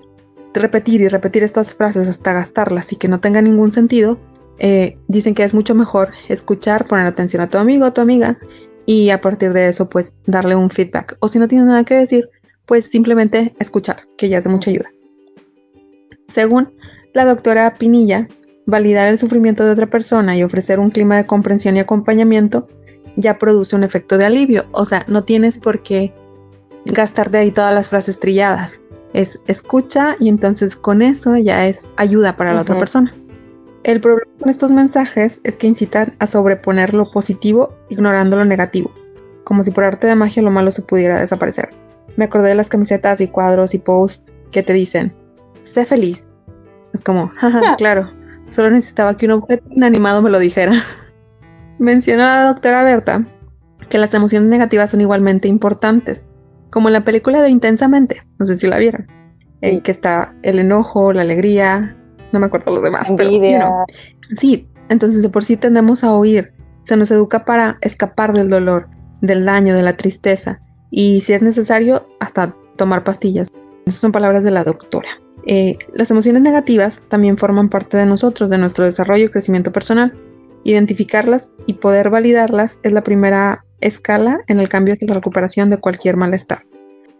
repetir 0.53 1.01
y 1.01 1.07
repetir 1.07 1.43
estas 1.43 1.75
frases 1.75 2.07
hasta 2.07 2.33
gastarlas 2.33 2.91
y 2.91 2.95
que 2.95 3.07
no 3.07 3.19
tenga 3.19 3.41
ningún 3.41 3.71
sentido, 3.71 4.17
eh, 4.57 4.97
dicen 5.07 5.35
que 5.35 5.43
es 5.43 5.53
mucho 5.53 5.75
mejor 5.75 6.09
escuchar, 6.27 6.87
poner 6.87 7.05
atención 7.05 7.41
a 7.41 7.49
tu 7.49 7.57
amigo 7.57 7.85
o 7.85 7.93
tu 7.93 8.01
amiga 8.01 8.39
y 8.85 9.11
a 9.11 9.21
partir 9.21 9.53
de 9.53 9.69
eso, 9.69 9.89
pues 9.89 10.13
darle 10.25 10.55
un 10.55 10.69
feedback. 10.69 11.15
O 11.19 11.27
si 11.27 11.37
no 11.37 11.47
tienes 11.47 11.67
nada 11.67 11.83
que 11.83 11.95
decir, 11.95 12.29
pues 12.65 12.85
simplemente 12.85 13.53
escuchar, 13.59 14.07
que 14.17 14.29
ya 14.29 14.39
es 14.39 14.43
de 14.45 14.49
mucha 14.49 14.71
ayuda. 14.71 14.89
Según 16.27 16.73
la 17.13 17.25
doctora 17.25 17.73
Pinilla, 17.75 18.27
validar 18.65 19.07
el 19.07 19.17
sufrimiento 19.17 19.65
de 19.65 19.71
otra 19.71 19.89
persona 19.89 20.37
y 20.37 20.43
ofrecer 20.43 20.79
un 20.79 20.91
clima 20.91 21.17
de 21.17 21.25
comprensión 21.25 21.75
y 21.75 21.79
acompañamiento 21.79 22.67
ya 23.15 23.37
produce 23.37 23.75
un 23.75 23.83
efecto 23.83 24.17
de 24.17 24.25
alivio. 24.25 24.65
O 24.71 24.85
sea, 24.85 25.05
no 25.07 25.23
tienes 25.23 25.59
por 25.59 25.81
qué 25.81 26.13
gastar 26.91 27.31
de 27.31 27.39
ahí 27.39 27.51
todas 27.51 27.73
las 27.73 27.89
frases 27.89 28.19
trilladas. 28.19 28.81
Es 29.13 29.39
escucha 29.47 30.15
y 30.19 30.29
entonces 30.29 30.75
con 30.75 31.01
eso 31.01 31.35
ya 31.37 31.67
es 31.67 31.87
ayuda 31.97 32.35
para 32.35 32.53
la 32.53 32.61
otra 32.61 32.77
persona. 32.77 33.13
El 33.83 34.01
problema 34.01 34.31
con 34.39 34.49
estos 34.49 34.71
mensajes 34.71 35.41
es 35.43 35.57
que 35.57 35.67
incitan 35.67 36.15
a 36.19 36.27
sobreponer 36.27 36.93
lo 36.93 37.09
positivo 37.09 37.73
ignorando 37.89 38.37
lo 38.37 38.45
negativo, 38.45 38.91
como 39.45 39.63
si 39.63 39.71
por 39.71 39.83
arte 39.83 40.05
de 40.05 40.15
magia 40.15 40.43
lo 40.43 40.51
malo 40.51 40.71
se 40.71 40.81
pudiera 40.81 41.19
desaparecer. 41.19 41.69
Me 42.17 42.25
acordé 42.25 42.49
de 42.49 42.55
las 42.55 42.69
camisetas 42.69 43.21
y 43.21 43.27
cuadros 43.27 43.73
y 43.73 43.79
posts 43.79 44.33
que 44.51 44.63
te 44.63 44.73
dicen, 44.73 45.13
sé 45.63 45.85
feliz. 45.85 46.27
Es 46.93 47.01
como, 47.01 47.29
jaja, 47.29 47.75
claro, 47.77 48.09
Solo 48.49 48.71
necesitaba 48.71 49.15
que 49.15 49.27
un 49.27 49.33
objeto 49.33 49.63
inanimado 49.69 50.21
me 50.21 50.29
lo 50.29 50.39
dijera. 50.39 50.73
Menciona 51.79 52.37
la 52.37 52.45
doctora 52.47 52.83
Berta 52.83 53.25
que 53.89 53.97
las 53.97 54.13
emociones 54.13 54.49
negativas 54.49 54.91
son 54.91 55.01
igualmente 55.01 55.47
importantes, 55.47 56.27
como 56.69 56.89
en 56.89 56.93
la 56.93 57.03
película 57.03 57.41
de 57.41 57.49
Intensamente, 57.49 58.23
no 58.37 58.45
sé 58.45 58.57
si 58.57 58.67
la 58.67 58.77
vieron, 58.77 59.07
en 59.61 59.81
que 59.81 59.91
está 59.91 60.35
el 60.43 60.59
enojo, 60.59 61.13
la 61.13 61.21
alegría, 61.21 61.95
no 62.31 62.39
me 62.39 62.45
acuerdo 62.45 62.71
los 62.71 62.83
demás, 62.83 63.11
pero 63.17 63.85
sí, 64.37 64.67
entonces 64.89 65.21
de 65.21 65.29
por 65.29 65.43
sí 65.43 65.57
tendemos 65.57 66.03
a 66.03 66.13
oír, 66.13 66.53
se 66.83 66.95
nos 66.95 67.11
educa 67.11 67.45
para 67.45 67.77
escapar 67.81 68.33
del 68.33 68.49
dolor, 68.49 68.87
del 69.21 69.45
daño, 69.45 69.75
de 69.75 69.83
la 69.83 69.97
tristeza, 69.97 70.59
y 70.91 71.21
si 71.21 71.33
es 71.33 71.41
necesario, 71.41 72.07
hasta 72.19 72.53
tomar 72.75 73.03
pastillas. 73.03 73.49
Esas 73.85 74.01
son 74.01 74.11
palabras 74.11 74.43
de 74.43 74.51
la 74.51 74.63
doctora. 74.63 75.09
Eh, 75.45 75.77
las 75.93 76.11
emociones 76.11 76.41
negativas 76.41 77.01
también 77.09 77.37
forman 77.37 77.69
parte 77.69 77.97
de 77.97 78.05
nosotros, 78.05 78.49
de 78.49 78.57
nuestro 78.57 78.85
desarrollo 78.85 79.25
y 79.25 79.29
crecimiento 79.29 79.71
personal. 79.71 80.13
Identificarlas 80.63 81.51
y 81.65 81.73
poder 81.73 82.09
validarlas 82.09 82.79
es 82.83 82.91
la 82.91 83.03
primera 83.03 83.65
escala 83.81 84.41
en 84.47 84.59
el 84.59 84.69
cambio 84.69 84.93
hacia 84.93 85.07
la 85.07 85.15
recuperación 85.15 85.69
de 85.69 85.77
cualquier 85.77 86.17
malestar. 86.17 86.65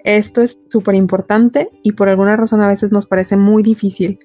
Esto 0.03 0.41
es 0.41 0.57
súper 0.69 0.95
importante 0.95 1.69
y 1.83 1.91
por 1.91 2.09
alguna 2.09 2.35
razón 2.35 2.61
a 2.61 2.67
veces 2.67 2.91
nos 2.91 3.05
parece 3.05 3.37
muy 3.37 3.63
difícil. 3.63 4.19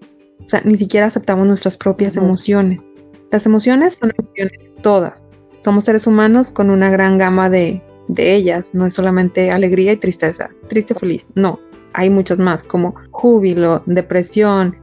O 0.45 0.49
sea, 0.49 0.61
ni 0.64 0.76
siquiera 0.76 1.07
aceptamos 1.07 1.47
nuestras 1.47 1.76
propias 1.76 2.17
emociones. 2.17 2.85
Las 3.31 3.47
emociones 3.47 3.99
son 4.00 4.12
emociones 4.17 4.73
todas. 4.83 5.25
Somos 5.62 5.85
seres 5.85 6.07
humanos 6.07 6.53
con 6.53 6.71
una 6.71 6.91
gran 6.91 7.19
gama 7.19 7.50
de, 7.50 7.83
de 8.09 8.35
ellas. 8.35 8.71
No 8.75 8.87
es 8.87 8.95
solamente 8.95 9.50
alegría 9.50 9.93
y 9.93 9.97
tristeza, 9.97 10.50
triste 10.69 10.95
o 10.95 10.99
feliz. 10.99 11.26
No, 11.35 11.59
hay 11.95 12.11
muchos 12.11 12.38
más, 12.38 12.62
como 12.62 12.95
júbilo, 13.11 13.83
depresión, 13.87 14.76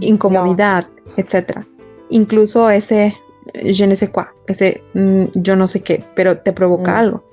incomodidad, 0.00 0.88
etc. 1.16 1.60
Incluso 2.10 2.70
ese 2.70 3.16
je 3.54 3.86
ne 3.86 3.94
sais 3.96 4.10
quoi, 4.10 4.28
ese 4.46 4.82
mm, 4.94 5.24
yo 5.34 5.56
no 5.56 5.68
sé 5.68 5.82
qué, 5.82 6.04
pero 6.14 6.38
te 6.38 6.52
provoca 6.52 6.92
mm. 6.92 6.96
algo. 6.96 7.24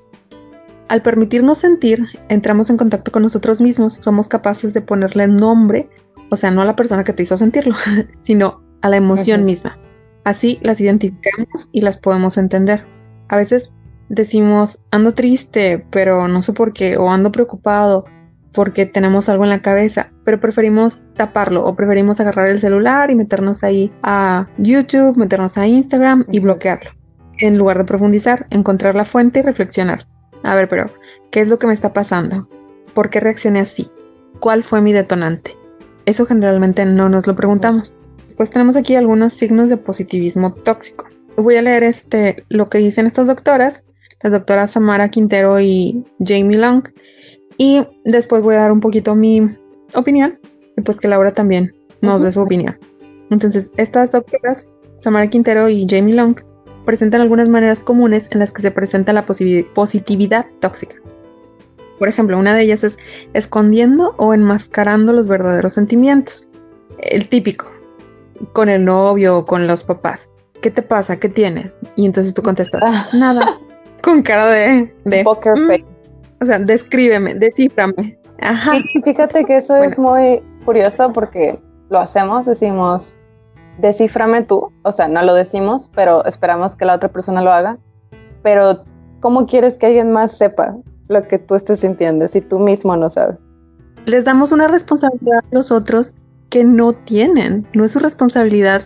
Al 0.88 1.02
permitirnos 1.02 1.60
sentir, 1.60 2.04
entramos 2.30 2.70
en 2.70 2.78
contacto 2.78 3.12
con 3.12 3.22
nosotros 3.22 3.62
mismos, 3.62 4.00
somos 4.02 4.28
capaces 4.28 4.74
de 4.74 4.82
ponerle 4.82 5.28
nombre, 5.28 5.88
o 6.32 6.36
sea, 6.36 6.52
no 6.52 6.62
a 6.62 6.66
la 6.66 6.76
persona 6.76 7.04
que 7.04 7.14
te 7.14 7.24
hizo 7.24 7.38
sentirlo, 7.38 7.76
sino 8.24 8.62
a 8.82 8.90
la 8.90 8.98
emoción 8.98 9.46
misma. 9.46 9.78
Así 10.24 10.60
las 10.62 10.82
identificamos 10.82 11.70
y 11.72 11.82
las 11.82 11.98
podemos 11.98 12.38
entender. 12.38 12.86
A 13.28 13.38
veces 13.38 13.72
decimos, 14.10 14.80
ando 14.92 15.14
triste, 15.14 15.86
pero 15.92 16.28
no 16.28 16.42
sé 16.42 16.54
por 16.54 16.74
qué, 16.74 16.98
o 16.98 17.10
ando 17.10 17.32
preocupado, 17.32 18.06
porque 18.60 18.86
tenemos 18.86 19.30
algo 19.30 19.46
en 19.46 19.52
la 19.52 19.62
cabeza, 19.62 20.12
pero 20.26 20.38
preferimos 20.38 21.02
taparlo 21.16 21.64
o 21.66 21.78
preferimos 21.78 22.20
agarrar 22.20 22.50
el 22.50 22.60
celular 22.60 23.10
y 23.10 23.16
meternos 23.16 23.64
ahí 23.64 23.90
a 24.04 24.50
YouTube, 24.58 25.16
meternos 25.16 25.58
a 25.58 25.66
Instagram 25.66 26.26
y 26.30 26.40
bloquearlo. 26.40 26.92
En 27.38 27.58
lugar 27.58 27.78
de 27.78 27.86
profundizar, 27.86 28.48
encontrar 28.50 28.96
la 28.96 29.06
fuente 29.06 29.40
y 29.40 29.44
reflexionar. 29.44 30.06
A 30.44 30.56
ver, 30.56 30.68
pero, 30.68 30.90
¿qué 31.32 31.40
es 31.40 31.50
lo 31.50 31.58
que 31.58 31.68
me 31.68 31.74
está 31.74 31.94
pasando? 31.94 32.50
¿Por 32.94 33.10
qué 33.10 33.22
reaccioné 33.22 33.62
así? 33.62 33.90
¿Cuál 34.42 34.66
fue 34.66 34.82
mi 34.82 34.92
detonante? 34.92 35.56
Eso 36.06 36.26
generalmente 36.26 36.84
no 36.84 37.08
nos 37.08 37.28
lo 37.28 37.36
preguntamos. 37.36 37.96
Después 38.26 38.50
tenemos 38.50 38.76
aquí 38.76 38.96
algunos 38.96 39.32
signos 39.32 39.70
de 39.70 39.78
positivismo 39.78 40.54
tóxico. 40.54 41.08
Voy 41.38 41.56
a 41.56 41.62
leer 41.62 41.84
este, 41.84 42.44
lo 42.50 42.68
que 42.68 42.80
dicen 42.80 43.08
estas 43.08 43.28
doctoras, 43.28 43.86
las 44.22 44.34
doctoras 44.34 44.72
Samara 44.72 45.08
Quintero 45.08 45.62
y 45.62 46.04
Jamie 46.20 46.58
Long, 46.58 46.84
y 47.60 47.86
después 48.06 48.42
voy 48.42 48.56
a 48.56 48.60
dar 48.62 48.72
un 48.72 48.80
poquito 48.80 49.14
mi 49.14 49.48
opinión 49.94 50.40
y 50.76 50.82
pues 50.82 51.00
que 51.00 51.08
Laura 51.08 51.34
también 51.34 51.76
nos 52.02 52.24
dé 52.24 52.32
su 52.32 52.42
opinión. 52.42 52.76
Entonces, 53.30 53.70
estas 53.78 54.14
doctoras, 54.14 54.66
Samara 54.98 55.30
Quintero 55.30 55.70
y 55.70 55.86
Jamie 55.88 56.16
Long, 56.16 56.40
presentan 56.86 57.22
algunas 57.22 57.50
maneras 57.50 57.84
comunes 57.84 58.30
en 58.32 58.40
las 58.40 58.54
que 58.54 58.62
se 58.62 58.72
presenta 58.72 59.14
la 59.14 59.26
positividad 59.26 60.48
tóxica. 60.62 60.96
Por 62.00 62.08
ejemplo, 62.08 62.40
una 62.40 62.56
de 62.56 62.64
ellas 62.64 62.86
es 62.86 62.98
escondiendo 63.34 64.16
o 64.18 64.34
enmascarando 64.34 65.12
los 65.12 65.28
verdaderos 65.28 65.74
sentimientos. 65.74 66.48
El 67.00 67.28
típico, 67.28 67.70
con 68.54 68.70
el 68.70 68.86
novio 68.86 69.38
o 69.38 69.46
con 69.46 69.68
los 69.68 69.84
papás. 69.84 70.30
¿Qué 70.62 70.72
te 70.72 70.82
pasa? 70.82 71.20
¿Qué 71.20 71.28
tienes? 71.28 71.76
Y 71.98 72.06
entonces 72.06 72.34
tú 72.34 72.42
contestas, 72.42 72.82
ah. 72.86 73.10
nada. 73.14 73.60
Con 74.02 74.22
cara 74.22 74.48
de... 74.48 74.94
de 75.04 75.24
Poker 75.26 75.60
mm, 75.60 75.68
face. 75.68 75.99
O 76.42 76.46
sea, 76.46 76.60
descríbeme, 76.60 77.36
desciframe. 77.36 78.18
Ajá. 78.42 78.74
fíjate 79.04 79.46
que 79.46 79.58
eso 79.58 79.76
es 79.78 79.98
muy 79.98 80.42
curioso 80.66 81.12
porque 81.12 81.60
lo 81.90 82.00
hacemos, 82.00 82.46
decimos, 82.46 83.16
desciframe 83.80 84.44
tú, 84.44 84.72
o 84.84 84.92
sea, 84.92 85.08
no 85.08 85.22
lo 85.24 85.34
decimos, 85.34 85.90
pero 85.96 86.24
esperamos 86.26 86.76
que 86.76 86.86
la 86.86 86.96
otra 86.96 87.10
persona 87.10 87.42
lo 87.42 87.52
haga. 87.52 87.78
Pero, 88.44 88.84
¿cómo 89.20 89.46
quieres 89.46 89.78
que 89.78 89.88
alguien 89.88 90.12
más 90.12 90.38
sepa 90.38 90.76
lo 91.08 91.28
que 91.28 91.40
tú 91.40 91.56
estés 91.56 91.82
sintiendo 91.82 92.28
si 92.28 92.42
tú 92.42 92.60
mismo 92.60 92.96
no 92.96 93.10
sabes? 93.10 93.46
Les 94.06 94.26
damos 94.26 94.52
una 94.52 94.68
responsabilidad 94.68 95.40
a 95.40 95.56
los 95.56 95.72
otros 95.72 96.14
que 96.50 96.64
no 96.64 96.94
tienen. 96.94 97.68
No 97.74 97.84
es 97.84 97.92
su 97.92 98.00
responsabilidad 98.00 98.84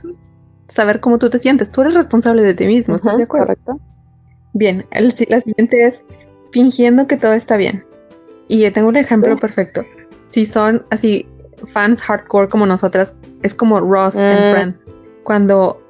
saber 0.67 0.99
cómo 0.99 1.17
tú 1.17 1.29
te 1.29 1.39
sientes. 1.39 1.71
Tú 1.71 1.81
eres 1.81 1.93
responsable 1.93 2.41
de 2.41 2.53
ti 2.53 2.65
mismo, 2.65 2.95
¿estás 2.95 3.17
de 3.17 3.23
acuerdo? 3.23 3.47
Correcto. 3.47 3.79
Bien, 4.53 4.85
el, 4.91 5.13
la 5.29 5.41
siguiente 5.41 5.85
es 5.85 6.05
fingiendo 6.53 7.07
que 7.07 7.17
todo 7.17 7.33
está 7.33 7.57
bien. 7.57 7.83
Y 8.47 8.69
tengo 8.71 8.87
un 8.87 8.95
ejemplo 8.95 9.35
perfecto. 9.37 9.83
Si 10.29 10.45
son 10.45 10.85
así 10.91 11.27
fans 11.65 12.01
hardcore 12.01 12.47
como 12.47 12.65
nosotras, 12.65 13.15
es 13.41 13.53
como 13.53 13.79
Ross 13.79 14.15
en 14.15 14.45
mm. 14.45 14.49
Friends. 14.49 14.83
Cuando 15.23 15.81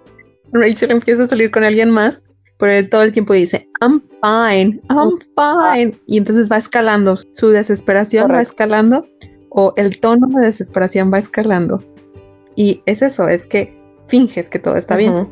Rachel 0.53 0.91
empieza 0.91 1.23
a 1.23 1.27
salir 1.27 1.51
con 1.51 1.63
alguien 1.63 1.91
más, 1.91 2.23
pero 2.59 2.71
él 2.71 2.89
todo 2.89 3.03
el 3.03 3.11
tiempo 3.11 3.33
dice, 3.33 3.67
I'm 3.81 4.01
fine, 4.21 4.79
I'm 4.89 5.19
fine. 5.35 5.99
Y 6.07 6.17
entonces 6.17 6.49
va 6.49 6.57
escalando, 6.57 7.15
su 7.33 7.49
desesperación 7.49 8.31
va 8.31 8.41
escalando 8.41 9.05
o 9.49 9.73
el 9.75 9.99
tono 9.99 10.27
de 10.27 10.45
desesperación 10.45 11.11
va 11.11 11.19
escalando. 11.19 11.83
Y 12.55 12.81
es 12.85 13.01
eso, 13.01 13.27
es 13.27 13.47
que 13.47 13.75
finges 14.07 14.49
que 14.49 14.59
todo 14.59 14.75
está 14.75 14.95
bien. 14.95 15.27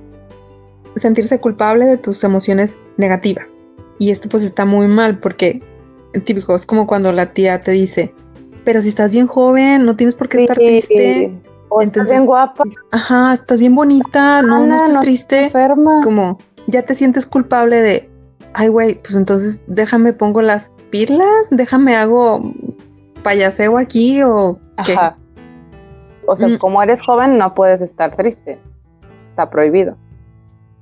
Sentirse 0.97 1.39
culpable 1.39 1.85
de 1.85 1.97
tus 1.97 2.23
emociones 2.23 2.77
negativas. 2.97 3.53
Y 4.01 4.09
esto 4.09 4.29
pues 4.29 4.41
está 4.43 4.65
muy 4.65 4.87
mal 4.87 5.19
porque 5.19 5.61
típico 6.25 6.55
es 6.55 6.65
como 6.65 6.87
cuando 6.87 7.11
la 7.11 7.33
tía 7.33 7.61
te 7.61 7.69
dice, 7.69 8.15
pero 8.63 8.81
si 8.81 8.89
estás 8.89 9.13
bien 9.13 9.27
joven, 9.27 9.85
no 9.85 9.95
tienes 9.95 10.15
por 10.15 10.27
qué 10.27 10.41
estar 10.41 10.57
triste. 10.57 11.31
O 11.69 11.83
estás 11.83 12.09
bien 12.09 12.25
guapa. 12.25 12.63
Ajá, 12.89 13.35
estás 13.35 13.59
bien 13.59 13.75
bonita, 13.75 14.41
no, 14.41 14.65
no 14.65 14.75
estás 14.75 15.01
triste. 15.01 15.43
Enferma. 15.45 16.01
Como 16.03 16.39
ya 16.65 16.81
te 16.81 16.95
sientes 16.95 17.27
culpable 17.27 17.79
de, 17.79 18.09
ay, 18.55 18.69
güey, 18.69 18.95
pues 18.95 19.13
entonces 19.13 19.61
déjame 19.67 20.13
pongo 20.13 20.41
las 20.41 20.71
pilas, 20.89 21.49
déjame 21.51 21.95
hago 21.95 22.41
payaseo 23.21 23.77
aquí 23.77 24.23
o 24.23 24.57
qué. 24.83 24.93
Ajá. 24.93 25.15
O 26.25 26.35
sea, 26.35 26.47
mm. 26.47 26.57
como 26.57 26.81
eres 26.81 27.01
joven 27.01 27.37
no 27.37 27.53
puedes 27.53 27.81
estar 27.81 28.15
triste. 28.15 28.57
Está 29.29 29.51
prohibido. 29.51 29.95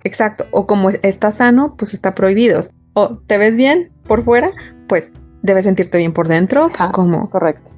Exacto. 0.05 0.45
O 0.51 0.65
como 0.65 0.89
estás 0.89 1.35
sano, 1.35 1.75
pues 1.75 1.93
está 1.93 2.15
prohibido. 2.15 2.61
O 2.99 3.17
te 3.27 3.37
ves 3.37 3.55
bien 3.55 3.91
por 4.07 4.23
fuera, 4.23 4.51
pues 4.87 5.13
debes 5.41 5.65
sentirte 5.65 5.97
bien 5.97 6.11
por 6.11 6.27
dentro. 6.27 6.69
Pues 6.75 6.89
como. 6.89 7.29
Correcto. 7.29 7.71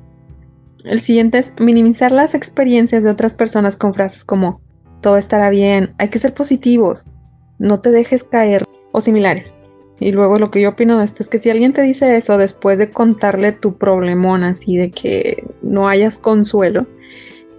El 0.84 1.00
siguiente 1.00 1.38
es 1.38 1.54
minimizar 1.60 2.12
las 2.12 2.34
experiencias 2.34 3.04
de 3.04 3.12
otras 3.12 3.36
personas 3.36 3.78
con 3.78 3.94
frases 3.94 4.24
como 4.24 4.62
todo 5.02 5.18
estará 5.18 5.50
bien, 5.50 5.94
hay 5.98 6.10
que 6.10 6.20
ser 6.20 6.34
positivos, 6.34 7.06
no 7.60 7.82
te 7.82 7.92
dejes 7.92 8.24
caer 8.24 8.64
o 8.92 9.02
similares. 9.02 9.54
Y 10.00 10.12
luego 10.12 10.40
lo 10.40 10.50
que 10.50 10.62
yo 10.62 10.70
opino 10.70 10.98
de 10.98 11.06
esto 11.06 11.22
es 11.22 11.30
que 11.30 11.40
si 11.40 11.52
alguien 11.52 11.74
te 11.74 11.84
dice 11.84 12.18
eso 12.18 12.38
después 12.38 12.80
de 12.80 12.90
contarle 12.90 13.52
tu 13.52 13.78
problemón 13.78 14.44
así 14.44 14.76
de 14.78 14.90
que 14.90 15.46
no 15.62 15.88
hayas 15.88 16.18
consuelo 16.18 16.88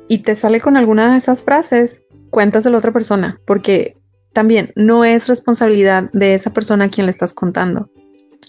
y 0.08 0.18
te 0.18 0.34
sale 0.34 0.60
con 0.60 0.76
alguna 0.76 1.12
de 1.12 1.18
esas 1.18 1.44
frases, 1.44 2.04
cuentas 2.30 2.64
de 2.64 2.70
la 2.70 2.78
otra 2.78 2.92
persona, 2.92 3.40
porque 3.46 3.96
también 4.32 4.72
no 4.76 5.04
es 5.04 5.28
responsabilidad 5.28 6.10
de 6.12 6.34
esa 6.34 6.52
persona 6.52 6.86
a 6.86 6.88
quien 6.88 7.06
le 7.06 7.10
estás 7.10 7.32
contando. 7.32 7.88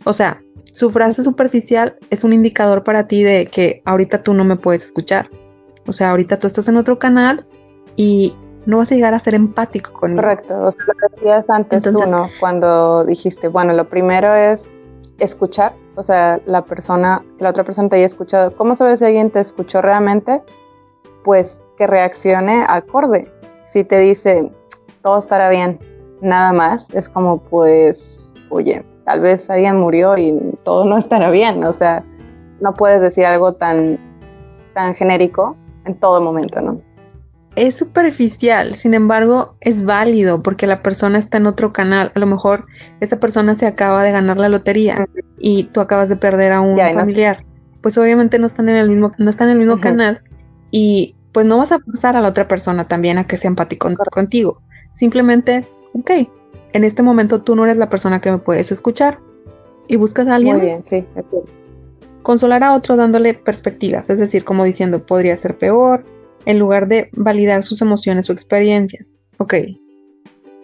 O 0.05 0.13
sea, 0.13 0.41
su 0.65 0.89
frase 0.89 1.23
superficial 1.23 1.95
es 2.09 2.23
un 2.23 2.33
indicador 2.33 2.83
para 2.83 3.07
ti 3.07 3.23
de 3.23 3.45
que 3.45 3.81
ahorita 3.85 4.23
tú 4.23 4.33
no 4.33 4.43
me 4.43 4.55
puedes 4.55 4.85
escuchar. 4.85 5.29
O 5.85 5.93
sea, 5.93 6.11
ahorita 6.11 6.39
tú 6.39 6.47
estás 6.47 6.67
en 6.67 6.77
otro 6.77 6.97
canal 6.97 7.45
y 7.95 8.33
no 8.65 8.77
vas 8.77 8.91
a 8.91 8.95
llegar 8.95 9.13
a 9.13 9.19
ser 9.19 9.35
empático 9.35 9.91
conmigo. 9.93 10.21
Correcto, 10.21 10.61
o 10.63 10.71
sea, 10.71 10.85
lo 10.87 11.15
decías 11.15 11.49
antes 11.49 11.83
tú, 11.83 11.91
¿no? 11.91 12.29
Cuando 12.39 13.03
dijiste, 13.03 13.47
bueno, 13.49 13.73
lo 13.73 13.87
primero 13.89 14.33
es 14.33 14.71
escuchar, 15.19 15.73
o 15.95 16.03
sea, 16.03 16.39
la 16.45 16.63
persona, 16.63 17.23
la 17.39 17.49
otra 17.49 17.63
persona 17.63 17.89
te 17.89 17.97
haya 17.97 18.05
escuchado. 18.05 18.55
¿Cómo 18.55 18.75
sabes 18.75 18.99
si 18.99 19.05
alguien 19.05 19.29
te 19.29 19.41
escuchó 19.41 19.81
realmente? 19.81 20.41
Pues 21.23 21.61
que 21.77 21.87
reaccione 21.87 22.65
acorde. 22.67 23.31
Si 23.65 23.83
te 23.83 23.99
dice, 23.99 24.51
todo 25.03 25.19
estará 25.19 25.49
bien, 25.49 25.79
nada 26.21 26.53
más, 26.53 26.87
es 26.93 27.07
como, 27.09 27.39
pues, 27.39 28.33
oye, 28.49 28.83
tal 29.05 29.21
vez 29.21 29.49
alguien 29.49 29.77
murió 29.77 30.17
y 30.17 30.33
todo 30.63 30.85
no 30.85 30.97
estará 30.97 31.29
bien, 31.29 31.63
o 31.63 31.73
sea, 31.73 32.03
no 32.61 32.73
puedes 32.73 33.01
decir 33.01 33.25
algo 33.25 33.53
tan, 33.53 33.99
tan 34.73 34.95
genérico 34.95 35.55
en 35.85 35.95
todo 35.95 36.21
momento, 36.21 36.61
¿no? 36.61 36.81
es 37.55 37.75
superficial, 37.75 38.73
sin 38.73 38.93
embargo, 38.93 39.55
es 39.61 39.85
válido 39.85 40.41
porque 40.41 40.67
la 40.67 40.81
persona 40.81 41.19
está 41.19 41.37
en 41.37 41.45
otro 41.45 41.71
canal. 41.71 42.11
A 42.15 42.19
lo 42.19 42.25
mejor 42.25 42.65
esa 42.99 43.19
persona 43.19 43.55
se 43.55 43.67
acaba 43.67 44.03
de 44.03 44.11
ganar 44.11 44.37
la 44.37 44.49
lotería 44.49 45.07
y 45.37 45.65
tú 45.65 45.81
acabas 45.81 46.09
de 46.09 46.15
perder 46.15 46.51
a 46.51 46.61
un 46.61 46.77
familiar. 46.93 47.45
Pues 47.81 47.97
obviamente 47.97 48.39
no 48.39 48.47
están 48.47 48.69
en 48.69 48.77
el 48.77 48.89
mismo, 48.89 49.11
no 49.17 49.29
están 49.29 49.49
en 49.49 49.53
el 49.53 49.59
mismo 49.59 49.79
canal 49.79 50.23
y 50.71 51.15
pues 51.31 51.45
no 51.45 51.57
vas 51.57 51.71
a 51.71 51.79
forzar 51.79 52.15
a 52.15 52.21
la 52.21 52.29
otra 52.29 52.47
persona 52.47 52.87
también 52.87 53.17
a 53.17 53.25
que 53.25 53.37
sea 53.37 53.49
empático 53.49 53.89
contigo. 54.11 54.61
Simplemente, 54.93 55.67
ok, 55.93 56.11
en 56.73 56.83
este 56.83 57.03
momento 57.03 57.41
tú 57.41 57.55
no 57.55 57.65
eres 57.65 57.77
la 57.77 57.89
persona 57.89 58.21
que 58.21 58.31
me 58.31 58.37
puedes 58.37 58.71
escuchar 58.71 59.19
y 59.87 59.95
buscas 59.95 60.27
a 60.27 60.35
alguien. 60.35 60.57
Muy 60.57 60.65
bien, 60.65 60.83
sí. 60.85 61.05
Consolar 62.21 62.63
a 62.63 62.73
otro 62.73 62.95
dándole 62.95 63.33
perspectivas, 63.33 64.09
es 64.09 64.19
decir, 64.19 64.43
como 64.43 64.63
diciendo, 64.63 65.05
podría 65.05 65.35
ser 65.35 65.57
peor, 65.57 66.05
en 66.45 66.59
lugar 66.59 66.87
de 66.87 67.09
validar 67.13 67.63
sus 67.63 67.81
emociones 67.81 68.29
o 68.29 68.33
experiencias. 68.33 69.11
Ok. 69.37 69.55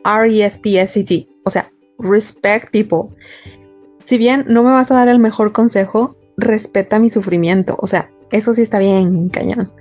R-E-S-P-S-E-T. 0.06 1.28
O 1.46 1.50
sea, 1.50 1.72
respect 2.00 2.72
people. 2.72 3.16
Si 4.06 4.18
bien 4.18 4.46
no 4.48 4.64
me 4.64 4.72
vas 4.72 4.92
a 4.92 4.96
dar 4.96 5.10
el 5.10 5.20
mejor 5.20 5.52
consejo, 5.52 6.16
respeta 6.38 7.00
mi 7.00 7.10
sufrimiento. 7.10 7.76
O 7.80 7.88
sea, 7.88 8.10
eso 8.32 8.54
sí 8.54 8.62
está 8.62 8.80
bien 8.80 9.30
cañón. 9.30 9.72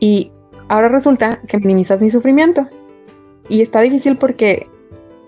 Y 0.00 0.30
ahora 0.68 0.88
resulta 0.88 1.40
que 1.48 1.58
minimizas 1.58 2.00
mi 2.00 2.10
sufrimiento. 2.10 2.68
Y 3.48 3.62
está 3.62 3.80
difícil 3.80 4.16
porque 4.16 4.68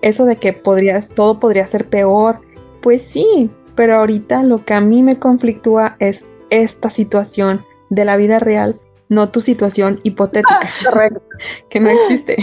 eso 0.03 0.25
de 0.25 0.37
que 0.37 0.53
podrías, 0.53 1.09
todo 1.09 1.41
podría 1.41 1.67
ser 1.67 1.89
peor, 1.89 2.41
pues 2.81 3.03
sí, 3.03 3.51
pero 3.75 3.97
ahorita 3.97 4.43
lo 4.43 4.65
que 4.65 4.75
a 4.75 4.81
mí 4.81 5.03
me 5.03 5.19
conflictúa 5.19 5.97
es 5.99 6.25
esta 6.51 6.91
situación 6.91 7.65
de 7.91 8.05
la 8.05 8.17
vida 8.17 8.39
real 8.39 8.81
no 9.09 9.29
tu 9.29 9.41
situación 9.41 10.01
hipotética, 10.03 10.61
que 11.69 11.81
no 11.81 11.91
existe. 11.91 12.37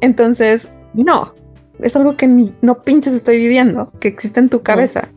Entonces, 0.00 0.70
no, 0.94 1.34
es 1.80 1.96
algo 1.96 2.16
que 2.16 2.26
no 2.60 2.82
pinches 2.82 3.14
estoy 3.14 3.38
viviendo, 3.38 3.92
que 4.00 4.08
existe 4.08 4.40
en 4.40 4.48
tu 4.48 4.62
cabeza. 4.62 5.08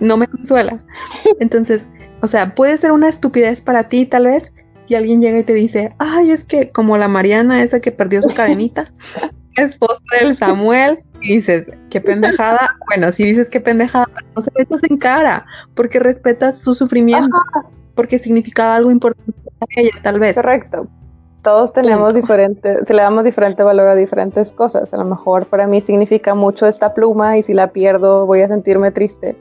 No 0.00 0.16
me 0.16 0.26
consuela. 0.26 0.78
Entonces, 1.40 1.88
o 2.20 2.26
sea, 2.26 2.54
puede 2.54 2.76
ser 2.76 2.92
una 2.92 3.08
estupidez 3.08 3.60
para 3.60 3.88
ti 3.88 4.06
tal 4.06 4.26
vez, 4.26 4.52
y 4.86 4.94
alguien 4.94 5.20
llega 5.20 5.38
y 5.38 5.44
te 5.44 5.54
dice, 5.54 5.94
ay, 5.98 6.30
es 6.30 6.44
que 6.44 6.70
como 6.70 6.96
la 6.96 7.08
Mariana 7.08 7.62
esa 7.62 7.80
que 7.80 7.92
perdió 7.92 8.22
su 8.22 8.34
cadenita, 8.34 8.92
esposa 9.56 10.00
del 10.20 10.34
Samuel, 10.34 11.02
y 11.22 11.36
dices, 11.36 11.66
qué 11.90 12.00
pendejada. 12.00 12.76
Bueno, 12.86 13.10
si 13.10 13.24
dices 13.24 13.48
qué 13.48 13.58
pendejada, 13.58 14.06
no 14.36 14.42
se 14.42 14.50
metas 14.58 14.82
en 14.88 14.98
cara, 14.98 15.46
porque 15.74 15.98
respetas 15.98 16.60
su 16.60 16.74
sufrimiento 16.74 17.36
porque 17.94 18.18
significaba 18.18 18.76
algo 18.76 18.90
importante 18.90 19.32
para 19.58 19.82
ella, 19.82 19.92
tal 20.02 20.18
vez. 20.18 20.36
Correcto. 20.36 20.86
Todos 21.42 21.72
tenemos 21.74 22.14
diferentes, 22.14 22.86
se 22.86 22.94
le 22.94 23.02
damos 23.02 23.22
diferente 23.22 23.62
valor 23.62 23.88
a 23.88 23.94
diferentes 23.94 24.50
cosas. 24.52 24.94
A 24.94 24.96
lo 24.96 25.04
mejor 25.04 25.44
para 25.46 25.66
mí 25.66 25.80
significa 25.80 26.34
mucho 26.34 26.66
esta 26.66 26.94
pluma 26.94 27.36
y 27.36 27.42
si 27.42 27.52
la 27.52 27.70
pierdo 27.70 28.24
voy 28.24 28.40
a 28.40 28.48
sentirme 28.48 28.90
triste. 28.90 29.36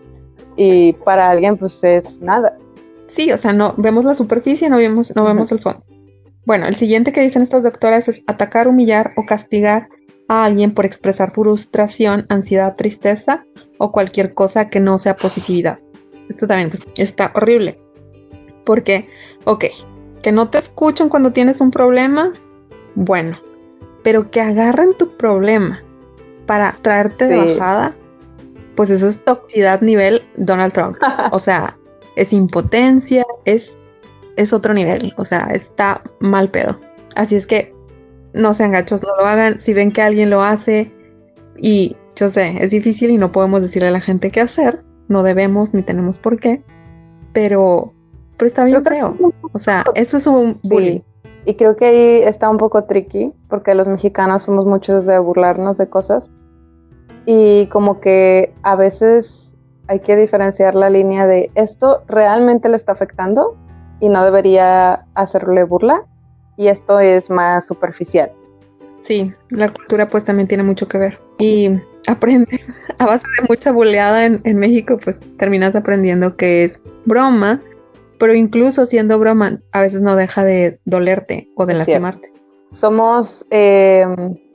Y 0.57 0.93
para 0.93 1.29
alguien 1.29 1.57
pues 1.57 1.81
es 1.83 2.19
nada. 2.19 2.57
Sí, 3.13 3.31
o 3.31 3.37
sea, 3.37 3.53
no 3.53 3.75
vemos 3.77 4.05
la 4.05 4.15
superficie, 4.15 4.71
no 4.71 4.77
vemos, 4.77 5.15
no 5.15 5.23
vemos 5.23 5.51
el 5.51 5.59
fondo. 5.59 5.85
Bueno, 6.45 6.65
el 6.65 6.75
siguiente 6.75 7.11
que 7.11 7.21
dicen 7.21 7.43
estas 7.43 7.61
doctoras 7.61 8.07
es 8.07 8.23
atacar, 8.25 8.67
humillar 8.67 9.13
o 9.17 9.23
castigar 9.23 9.87
a 10.29 10.45
alguien 10.45 10.73
por 10.73 10.83
expresar 10.83 11.31
frustración, 11.31 12.25
ansiedad, 12.29 12.75
tristeza 12.75 13.45
o 13.77 13.91
cualquier 13.91 14.33
cosa 14.33 14.67
que 14.67 14.79
no 14.79 14.97
sea 14.97 15.15
positividad. 15.15 15.77
Esto 16.27 16.47
también 16.47 16.71
pues, 16.71 16.81
está 16.97 17.31
horrible. 17.35 17.79
Porque, 18.65 19.07
ok, 19.43 19.65
que 20.23 20.31
no 20.31 20.49
te 20.49 20.57
escuchan 20.57 21.07
cuando 21.07 21.31
tienes 21.33 21.61
un 21.61 21.69
problema, 21.69 22.33
bueno, 22.95 23.39
pero 24.01 24.31
que 24.31 24.41
agarren 24.41 24.95
tu 24.97 25.15
problema 25.17 25.83
para 26.47 26.75
traerte 26.81 27.27
de 27.27 27.53
bajada, 27.53 27.93
pues 28.75 28.89
eso 28.89 29.07
es 29.07 29.23
toxicidad 29.23 29.81
nivel 29.81 30.23
Donald 30.35 30.73
Trump. 30.73 30.97
o 31.31 31.37
sea, 31.37 31.77
es 32.15 32.33
impotencia, 32.33 33.25
es, 33.45 33.77
es 34.37 34.53
otro 34.53 34.73
nivel, 34.73 35.13
o 35.17 35.25
sea, 35.25 35.47
está 35.51 36.01
mal 36.19 36.49
pedo. 36.49 36.79
Así 37.15 37.35
es 37.35 37.47
que 37.47 37.73
no 38.33 38.53
sean 38.53 38.71
gachos, 38.71 39.03
no 39.03 39.15
lo 39.15 39.25
hagan. 39.25 39.59
Si 39.59 39.73
ven 39.73 39.91
que 39.91 40.01
alguien 40.01 40.29
lo 40.29 40.41
hace 40.41 40.91
y 41.57 41.95
yo 42.15 42.27
sé, 42.27 42.57
es 42.59 42.71
difícil 42.71 43.11
y 43.11 43.17
no 43.17 43.31
podemos 43.31 43.61
decirle 43.61 43.87
a 43.89 43.91
la 43.91 44.01
gente 44.01 44.31
qué 44.31 44.41
hacer, 44.41 44.83
no 45.07 45.23
debemos 45.23 45.73
ni 45.73 45.81
tenemos 45.83 46.19
por 46.19 46.39
qué, 46.39 46.63
pero 47.33 47.93
pero 48.37 48.47
está 48.47 48.65
bien 48.65 48.83
feo. 48.83 49.15
O 49.51 49.59
sea, 49.59 49.83
eso 49.95 50.17
es 50.17 50.27
un 50.27 50.59
bullying. 50.63 51.01
Y 51.45 51.55
creo 51.55 51.75
que 51.75 51.85
ahí 51.85 52.23
está 52.23 52.49
un 52.49 52.57
poco 52.57 52.85
tricky, 52.85 53.33
porque 53.49 53.75
los 53.75 53.87
mexicanos 53.87 54.43
somos 54.43 54.65
muchos 54.65 55.05
de 55.05 55.19
burlarnos 55.19 55.77
de 55.77 55.89
cosas. 55.89 56.31
Y 57.25 57.67
como 57.67 57.99
que 57.99 58.53
a 58.63 58.75
veces 58.75 59.42
hay 59.87 59.99
que 59.99 60.15
diferenciar 60.15 60.75
la 60.75 60.89
línea 60.89 61.27
de 61.27 61.51
esto 61.55 62.03
realmente 62.07 62.69
le 62.69 62.77
está 62.77 62.91
afectando 62.93 63.57
y 63.99 64.09
no 64.09 64.23
debería 64.23 65.05
hacerle 65.15 65.63
burla. 65.63 66.05
Y 66.55 66.67
esto 66.67 66.99
es 66.99 67.29
más 67.29 67.65
superficial. 67.65 68.31
Sí, 69.01 69.33
la 69.49 69.73
cultura 69.73 70.07
pues 70.07 70.23
también 70.23 70.47
tiene 70.47 70.63
mucho 70.63 70.87
que 70.87 70.97
ver. 70.97 71.19
Y 71.39 71.79
aprendes 72.07 72.67
a 72.99 73.05
base 73.05 73.25
de 73.39 73.47
mucha 73.49 73.71
buleada 73.71 74.25
en, 74.25 74.41
en 74.43 74.57
México, 74.57 74.99
pues 75.03 75.19
terminas 75.37 75.75
aprendiendo 75.75 76.37
que 76.37 76.63
es 76.63 76.81
broma 77.05 77.59
pero 78.23 78.35
incluso 78.35 78.85
siendo 78.85 79.19
broma, 79.19 79.59
a 79.73 79.81
veces 79.81 80.01
no 80.01 80.15
deja 80.15 80.45
de 80.45 80.79
dolerte 80.85 81.49
o 81.57 81.65
de 81.65 81.73
lastimarte. 81.73 82.31
Somos, 82.71 83.45
eh, 83.51 84.05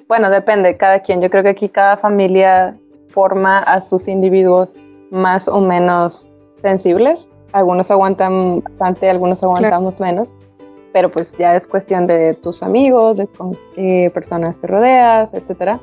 bueno, 0.08 0.30
depende, 0.30 0.78
cada 0.78 1.00
quien. 1.00 1.20
Yo 1.20 1.28
creo 1.28 1.42
que 1.42 1.50
aquí 1.50 1.68
cada 1.68 1.98
familia 1.98 2.78
forma 3.10 3.58
a 3.58 3.82
sus 3.82 4.08
individuos 4.08 4.74
más 5.10 5.48
o 5.48 5.60
menos 5.60 6.30
sensibles. 6.62 7.28
Algunos 7.52 7.90
aguantan 7.90 8.60
bastante, 8.60 9.08
algunos 9.08 9.42
aguantamos 9.42 10.00
menos. 10.00 10.34
pero 10.92 11.10
pues 11.10 11.34
ya 11.38 11.54
es 11.54 11.66
cuestión 11.66 12.06
de 12.06 12.34
tus 12.34 12.62
amigos, 12.62 13.18
de 13.18 13.26
con 13.26 13.56
qué 13.74 14.10
personas 14.12 14.58
te 14.58 14.66
rodeas, 14.66 15.32
etcétera. 15.34 15.80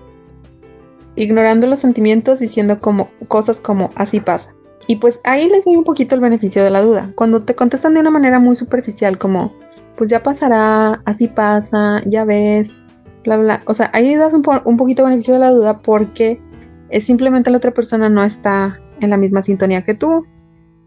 Ignorando 1.15 1.67
los 1.67 1.79
sentimientos, 1.79 2.39
diciendo 2.39 2.79
como 2.81 3.09
cosas 3.27 3.61
como 3.61 3.91
así 3.95 4.19
pasa. 4.19 4.53
Y 4.87 4.97
pues 4.97 5.21
ahí 5.23 5.49
les 5.49 5.65
doy 5.65 5.75
un 5.75 5.83
poquito 5.83 6.15
el 6.15 6.21
beneficio 6.21 6.63
de 6.63 6.69
la 6.69 6.81
duda. 6.81 7.11
Cuando 7.15 7.39
te 7.39 7.55
contestan 7.55 7.93
de 7.93 8.01
una 8.01 8.11
manera 8.11 8.39
muy 8.39 8.55
superficial, 8.55 9.17
como 9.17 9.53
pues 9.95 10.09
ya 10.09 10.21
pasará, 10.21 11.01
así 11.05 11.27
pasa, 11.27 12.01
ya 12.05 12.25
ves, 12.25 12.75
bla, 13.23 13.37
bla. 13.37 13.61
O 13.65 13.73
sea, 13.73 13.89
ahí 13.93 14.15
das 14.15 14.33
un, 14.33 14.43
un 14.65 14.77
poquito 14.77 15.05
beneficio 15.05 15.35
de 15.35 15.39
la 15.39 15.51
duda 15.51 15.79
porque 15.79 16.41
es 16.89 17.05
simplemente 17.05 17.49
la 17.49 17.57
otra 17.57 17.71
persona 17.71 18.09
no 18.09 18.23
está 18.23 18.79
en 19.01 19.09
la 19.09 19.17
misma 19.17 19.41
sintonía 19.41 19.83
que 19.83 19.93
tú 19.93 20.25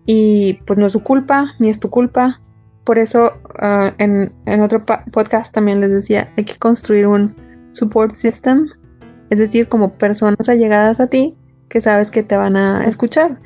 y 0.07 0.55
pues 0.67 0.79
no 0.79 0.87
es 0.87 0.93
su 0.93 1.03
culpa, 1.03 1.55
ni 1.59 1.69
es 1.69 1.81
tu 1.81 1.91
culpa. 1.91 2.41
Por 2.85 2.99
eso 2.99 3.33
ah, 3.61 3.93
en, 3.99 4.33
en, 4.47 4.61
otro 4.63 4.85
podcast 5.13 5.55
también 5.55 5.81
les 5.81 5.91
decía, 5.91 6.33
hay 6.37 6.45
que 6.45 6.57
construir 6.57 7.07
un 7.07 7.35
support 7.73 8.15
system, 8.15 8.69
es 9.31 9.39
decir, 9.39 9.69
como 9.69 9.93
personas 9.93 10.49
allegadas 10.49 11.01
a 11.01 11.09
ti 11.09 11.37
que 11.69 11.81
sabes 11.81 12.11
que 12.11 12.23
te 12.23 12.37
van 12.37 12.57
a 12.57 12.87
escuchar. 12.87 13.39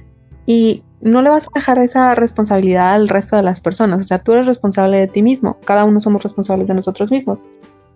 Y 0.47 0.85
no 1.03 1.21
le 1.21 1.31
vas 1.31 1.47
a 1.47 1.51
dejar 1.55 1.79
esa 1.81 2.15
responsabilidad 2.15 2.95
al 2.95 3.09
resto 3.09 3.37
de 3.37 3.43
las 3.43 3.61
personas, 3.61 4.01
o 4.01 4.03
sea, 4.05 4.23
tú 4.23 4.33
eres 4.33 4.47
responsable 4.47 4.99
de 4.99 5.09
ti 5.09 5.23
mismo, 5.23 5.59
cada 5.65 5.85
uno 5.85 6.01
somos 6.01 6.23
responsables 6.23 6.69
de 6.69 6.75
nosotros 6.75 7.11
mismos, 7.11 7.45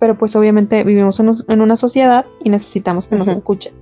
pero 0.00 0.18
pues 0.18 0.34
obviamente 0.36 0.82
vivimos 0.82 1.20
en, 1.20 1.60
una 1.60 1.76
sociedad 1.76 2.26
y 2.42 2.50
necesitamos 2.50 3.06
que 3.06 3.16
nos 3.16 3.28
escuchen 3.28 3.72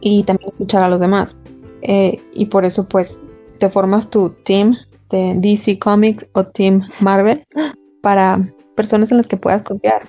y 0.00 0.24
también 0.24 0.50
escuchar 0.50 0.82
a 0.82 0.88
los 0.88 0.98
demás. 0.98 1.36
Eh, 1.82 2.20
y 2.32 2.46
por 2.46 2.64
eso 2.64 2.88
pues 2.88 3.18
te 3.58 3.70
formas 3.70 4.10
tu 4.10 4.30
team 4.44 4.76
de 5.10 5.34
DC 5.36 5.78
Comics 5.78 6.28
o 6.34 6.44
Team 6.44 6.82
Marvel 7.00 7.44
para 8.02 8.40
personas 8.76 9.10
en 9.10 9.18
las 9.18 9.28
que 9.28 9.36
puedas 9.36 9.62
confiar. 9.62 10.02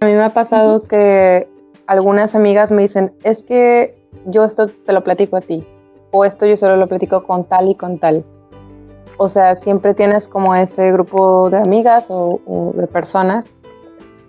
A 0.00 0.06
mí 0.06 0.12
me 0.12 0.22
ha 0.22 0.30
pasado 0.30 0.82
que 0.82 1.48
algunas 1.86 2.34
amigas 2.34 2.72
me 2.72 2.82
dicen, 2.82 3.12
es 3.24 3.42
que 3.44 3.94
yo 4.26 4.44
esto 4.44 4.68
te 4.68 4.92
lo 4.92 5.02
platico 5.04 5.36
a 5.36 5.40
ti, 5.40 5.64
o 6.10 6.24
esto 6.24 6.46
yo 6.46 6.56
solo 6.56 6.76
lo 6.76 6.86
platico 6.86 7.22
con 7.24 7.44
tal 7.44 7.70
y 7.70 7.74
con 7.74 7.98
tal. 7.98 8.24
O 9.18 9.28
sea, 9.28 9.54
siempre 9.54 9.94
tienes 9.94 10.28
como 10.28 10.54
ese 10.54 10.90
grupo 10.92 11.50
de 11.50 11.58
amigas 11.58 12.06
o, 12.08 12.40
o 12.46 12.72
de 12.74 12.86
personas 12.86 13.44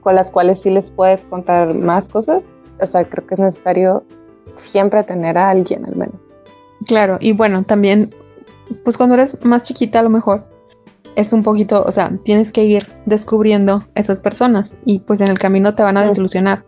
con 0.01 0.15
las 0.15 0.29
cuales 0.29 0.59
sí 0.61 0.69
les 0.69 0.91
puedes 0.91 1.25
contar 1.25 1.73
más 1.73 2.09
cosas. 2.09 2.47
O 2.79 2.85
sea, 2.87 3.05
creo 3.05 3.25
que 3.25 3.35
es 3.35 3.39
necesario 3.39 4.03
siempre 4.57 5.03
tener 5.03 5.37
a 5.37 5.49
alguien 5.49 5.85
al 5.85 5.95
menos. 5.95 6.22
Claro, 6.85 7.17
y 7.21 7.33
bueno, 7.33 7.63
también, 7.63 8.13
pues 8.83 8.97
cuando 8.97 9.15
eres 9.15 9.37
más 9.45 9.63
chiquita 9.63 9.99
a 9.99 10.03
lo 10.03 10.09
mejor 10.09 10.45
es 11.15 11.33
un 11.33 11.43
poquito, 11.43 11.83
o 11.83 11.91
sea, 11.91 12.11
tienes 12.23 12.51
que 12.51 12.63
ir 12.63 12.87
descubriendo 13.05 13.85
esas 13.95 14.19
personas 14.19 14.75
y 14.85 14.99
pues 14.99 15.21
en 15.21 15.29
el 15.29 15.39
camino 15.39 15.75
te 15.75 15.83
van 15.83 15.97
a 15.97 16.05
desilusionar. 16.07 16.65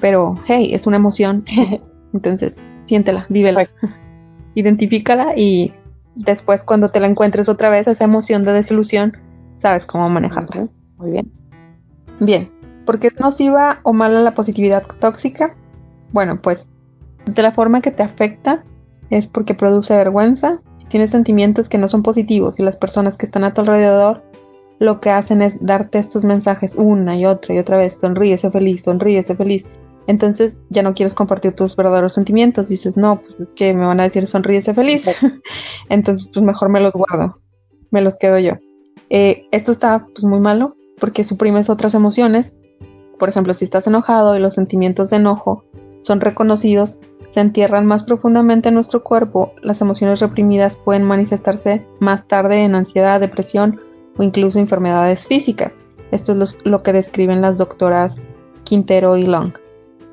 Pero, 0.00 0.38
hey, 0.46 0.70
es 0.72 0.86
una 0.86 0.96
emoción. 0.96 1.44
Entonces, 2.12 2.60
siéntela, 2.86 3.26
vívela. 3.28 3.68
Identifícala 4.54 5.34
y 5.36 5.72
después 6.14 6.64
cuando 6.64 6.90
te 6.90 7.00
la 7.00 7.06
encuentres 7.06 7.48
otra 7.48 7.70
vez, 7.70 7.86
esa 7.86 8.04
emoción 8.04 8.44
de 8.44 8.52
desilusión, 8.52 9.16
sabes 9.58 9.86
cómo 9.86 10.08
manejarla. 10.08 10.68
Muy 10.98 11.10
bien. 11.10 11.30
Bien, 12.20 12.50
porque 12.86 13.08
es 13.08 13.20
nociva 13.20 13.80
o 13.82 13.92
mala 13.92 14.20
la 14.20 14.34
positividad 14.34 14.84
tóxica. 14.98 15.54
Bueno, 16.12 16.40
pues 16.40 16.68
de 17.26 17.42
la 17.42 17.52
forma 17.52 17.82
que 17.82 17.90
te 17.90 18.02
afecta 18.02 18.64
es 19.10 19.28
porque 19.28 19.54
produce 19.54 19.96
vergüenza, 19.96 20.60
tienes 20.88 21.10
sentimientos 21.10 21.68
que 21.68 21.78
no 21.78 21.88
son 21.88 22.02
positivos 22.02 22.58
y 22.58 22.62
las 22.62 22.76
personas 22.76 23.18
que 23.18 23.26
están 23.26 23.44
a 23.44 23.54
tu 23.54 23.62
alrededor 23.62 24.22
lo 24.78 25.00
que 25.00 25.10
hacen 25.10 25.42
es 25.42 25.58
darte 25.64 25.98
estos 25.98 26.24
mensajes 26.24 26.74
una 26.76 27.16
y 27.16 27.24
otra 27.24 27.54
y 27.54 27.58
otra 27.58 27.78
vez, 27.78 27.98
sonríese 28.00 28.50
feliz, 28.50 28.82
sonríese 28.82 29.34
feliz. 29.34 29.64
Entonces 30.06 30.60
ya 30.70 30.82
no 30.82 30.94
quieres 30.94 31.14
compartir 31.14 31.52
tus 31.54 31.74
verdaderos 31.74 32.12
sentimientos, 32.12 32.68
dices, 32.68 32.96
no, 32.96 33.20
pues 33.20 33.40
es 33.40 33.48
que 33.50 33.74
me 33.74 33.86
van 33.86 34.00
a 34.00 34.04
decir 34.04 34.26
sonríese 34.26 34.74
feliz. 34.74 35.06
Entonces 35.88 36.28
pues 36.32 36.44
mejor 36.44 36.68
me 36.68 36.80
los 36.80 36.92
guardo, 36.92 37.40
me 37.90 38.02
los 38.02 38.18
quedo 38.18 38.38
yo. 38.38 38.52
Eh, 39.10 39.46
esto 39.50 39.72
está 39.72 40.06
pues 40.06 40.24
muy 40.24 40.40
malo 40.40 40.76
porque 41.00 41.24
suprimes 41.24 41.70
otras 41.70 41.94
emociones. 41.94 42.54
Por 43.18 43.28
ejemplo, 43.28 43.54
si 43.54 43.64
estás 43.64 43.86
enojado 43.86 44.36
y 44.36 44.40
los 44.40 44.54
sentimientos 44.54 45.10
de 45.10 45.16
enojo 45.16 45.64
son 46.02 46.20
reconocidos, 46.20 46.98
se 47.36 47.42
entierran 47.42 47.84
más 47.84 48.02
profundamente 48.02 48.70
en 48.70 48.76
nuestro 48.76 49.04
cuerpo, 49.04 49.52
las 49.60 49.82
emociones 49.82 50.20
reprimidas 50.20 50.78
pueden 50.78 51.02
manifestarse 51.02 51.84
más 52.00 52.26
tarde 52.26 52.64
en 52.64 52.74
ansiedad, 52.74 53.20
depresión 53.20 53.78
o 54.16 54.22
incluso 54.22 54.58
enfermedades 54.58 55.26
físicas. 55.26 55.78
Esto 56.12 56.32
es 56.32 56.56
lo, 56.64 56.82
que 56.82 56.94
describen 56.94 57.42
las 57.42 57.58
doctoras 57.58 58.16
Quintero 58.64 59.18
y 59.18 59.26
Long. 59.26 59.52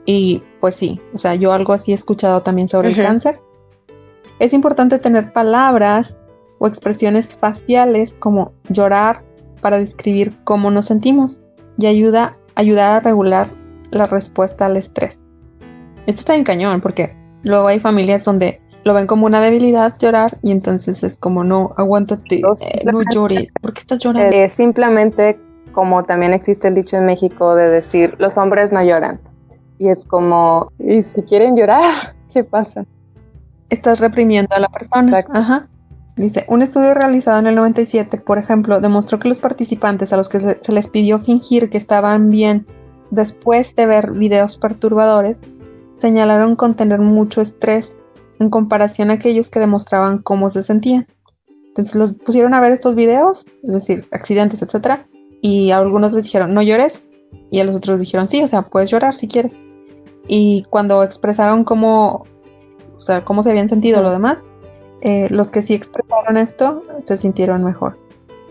Y 0.06 0.44
pues 0.60 0.76
sí, 0.76 1.00
o 1.14 1.18
sea, 1.18 1.34
yo 1.36 1.54
algo 1.54 1.72
así 1.72 1.94
he 1.94 1.96
escuchado 1.96 2.42
también 2.42 2.68
sobre 2.68 2.90
el 2.90 2.98
cáncer. 2.98 3.40
Es 4.40 4.52
importante 4.52 5.00
tener 5.00 5.32
palabras 5.32 6.18
o 6.60 6.68
expresiones 6.68 7.38
faciales 7.38 8.14
como 8.20 8.52
llorar 8.68 9.24
para 9.62 9.80
describir 9.80 10.34
cómo 10.44 10.72
nos 10.72 10.88
sentimos 10.88 11.40
y 11.78 11.86
ayuda 11.86 12.36
ayudar 12.56 12.96
a 12.96 13.00
regular 13.00 13.48
la 13.92 14.08
respuesta 14.08 14.66
al 14.66 14.76
estrés. 14.76 15.23
Esto 16.06 16.20
está 16.20 16.36
en 16.36 16.44
cañón 16.44 16.82
porque 16.82 17.16
luego 17.44 17.68
hay 17.68 17.80
familias 17.80 18.24
donde 18.26 18.62
lo 18.84 18.94
ven 18.94 19.08
como 19.08 19.26
una 19.26 19.40
debilidad 19.40 19.98
llorar 19.98 20.38
y 20.44 20.52
entonces 20.52 21.04
es 21.04 21.16
como 21.16 21.44
no, 21.44 21.74
aguántate, 21.78 22.38
eh, 22.38 22.84
no 22.86 23.02
llores, 23.14 23.52
¿por 23.62 23.74
qué 23.74 23.82
estás 23.82 24.00
llorando? 24.00 24.36
Eh, 24.36 24.50
simplemente 24.50 25.40
como 25.72 26.04
también 26.04 26.34
existe 26.34 26.68
el 26.68 26.76
dicho 26.76 26.98
en 26.98 27.06
México 27.06 27.56
de 27.56 27.70
decir 27.70 28.16
los 28.20 28.38
hombres 28.38 28.72
no 28.74 28.84
lloran 28.84 29.20
y 29.80 29.90
es 29.90 30.06
como, 30.06 30.72
¿y 30.80 31.04
si 31.04 31.22
quieren 31.24 31.56
llorar? 31.56 32.16
¿Qué 32.34 32.44
pasa? 32.44 32.86
Estás 33.70 34.00
reprimiendo 34.00 34.56
a 34.56 34.60
la 34.60 34.68
persona. 34.68 35.26
Ajá. 35.34 35.68
Dice, 36.16 36.46
un 36.48 36.62
estudio 36.62 36.94
realizado 36.94 37.40
en 37.40 37.48
el 37.48 37.56
97, 37.56 38.18
por 38.18 38.38
ejemplo, 38.38 38.80
demostró 38.80 39.20
que 39.20 39.30
los 39.30 39.40
participantes 39.40 40.14
a 40.14 40.18
los 40.18 40.30
que 40.30 40.40
se 40.40 40.72
les 40.72 40.88
pidió 40.88 41.18
fingir 41.18 41.72
que 41.72 41.78
estaban 41.78 42.30
bien 42.30 42.68
después 43.10 43.76
de 43.76 43.88
ver 43.88 44.12
videos 44.12 44.58
perturbadores 44.58 45.42
señalaron 46.04 46.58
contener 46.58 47.00
mucho 47.00 47.40
estrés 47.40 47.96
en 48.38 48.50
comparación 48.50 49.10
a 49.10 49.14
aquellos 49.14 49.50
que 49.50 49.62
demostraban 49.62 50.18
cómo 50.18 50.50
se 50.50 50.62
sentían. 50.62 51.08
Entonces 51.70 51.96
los 51.96 52.12
pusieron 52.12 52.54
a 52.54 52.60
ver 52.60 52.74
estos 52.74 52.94
videos, 52.94 53.46
es 53.64 53.74
decir, 53.74 54.06
accidentes, 54.12 54.62
etcétera, 54.62 55.08
y 55.42 55.72
a 55.72 55.78
algunos 55.78 56.12
les 56.12 56.26
dijeron 56.26 56.54
no 56.54 56.62
llores 56.62 57.06
y 57.50 57.62
a 57.62 57.64
los 57.64 57.78
otros 57.78 58.02
dijeron 58.02 58.28
sí, 58.28 58.44
o 58.44 58.50
sea, 58.50 58.64
puedes 58.64 58.92
llorar 58.92 59.16
si 59.16 59.30
quieres. 59.30 59.56
Y 60.28 60.66
cuando 60.70 61.04
expresaron 61.04 61.64
cómo, 61.64 62.26
o 62.98 63.02
sea, 63.02 63.24
cómo 63.24 63.42
se 63.42 63.52
habían 63.52 63.70
sentido 63.70 64.02
lo 64.02 64.12
demás, 64.12 64.46
eh, 65.00 65.30
los 65.30 65.52
que 65.52 65.62
sí 65.62 65.74
expresaron 65.74 66.36
esto 66.36 66.84
se 67.06 67.16
sintieron 67.16 67.64
mejor. 67.64 67.98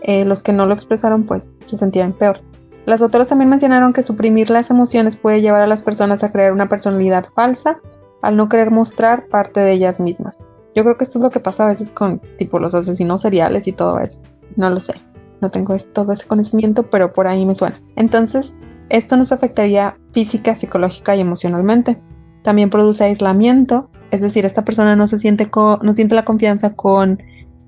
Eh, 0.01 0.25
los 0.25 0.41
que 0.41 0.53
no 0.53 0.65
lo 0.65 0.73
expresaron, 0.73 1.23
pues 1.27 1.47
se 1.67 1.77
sentían 1.77 2.13
peor. 2.13 2.41
Las 2.85 3.01
autoras 3.01 3.29
también 3.29 3.49
mencionaron 3.49 3.93
que 3.93 4.03
suprimir 4.03 4.49
las 4.49 4.69
emociones 4.69 5.15
puede 5.15 5.41
llevar 5.41 5.61
a 5.61 5.67
las 5.67 5.81
personas 5.81 6.23
a 6.23 6.31
crear 6.31 6.51
una 6.51 6.67
personalidad 6.67 7.27
falsa 7.33 7.79
al 8.21 8.35
no 8.35 8.49
querer 8.49 8.71
mostrar 8.71 9.27
parte 9.27 9.61
de 9.61 9.71
ellas 9.71 9.99
mismas. 9.99 10.37
Yo 10.75 10.83
creo 10.83 10.97
que 10.97 11.03
esto 11.03 11.19
es 11.19 11.23
lo 11.23 11.29
que 11.29 11.39
pasa 11.39 11.65
a 11.65 11.69
veces 11.69 11.91
con 11.91 12.19
tipo 12.37 12.59
los 12.59 12.73
asesinos 12.73 13.21
seriales 13.21 13.67
y 13.67 13.71
todo 13.71 13.99
eso. 13.99 14.19
No 14.55 14.69
lo 14.69 14.81
sé. 14.81 14.95
No 15.39 15.51
tengo 15.51 15.75
todo 15.77 16.13
ese 16.13 16.27
conocimiento, 16.27 16.89
pero 16.89 17.13
por 17.13 17.27
ahí 17.27 17.45
me 17.45 17.55
suena. 17.55 17.81
Entonces, 17.95 18.55
esto 18.89 19.15
nos 19.17 19.31
afectaría 19.31 19.97
física, 20.11 20.55
psicológica 20.55 21.15
y 21.15 21.21
emocionalmente. 21.21 22.01
También 22.43 22.69
produce 22.69 23.03
aislamiento, 23.03 23.89
es 24.11 24.21
decir, 24.21 24.45
esta 24.45 24.65
persona 24.65 24.95
no 24.95 25.07
se 25.07 25.17
siente, 25.17 25.49
no 25.53 25.93
siente 25.93 26.15
la 26.15 26.25
confianza 26.25 26.75
con 26.75 27.21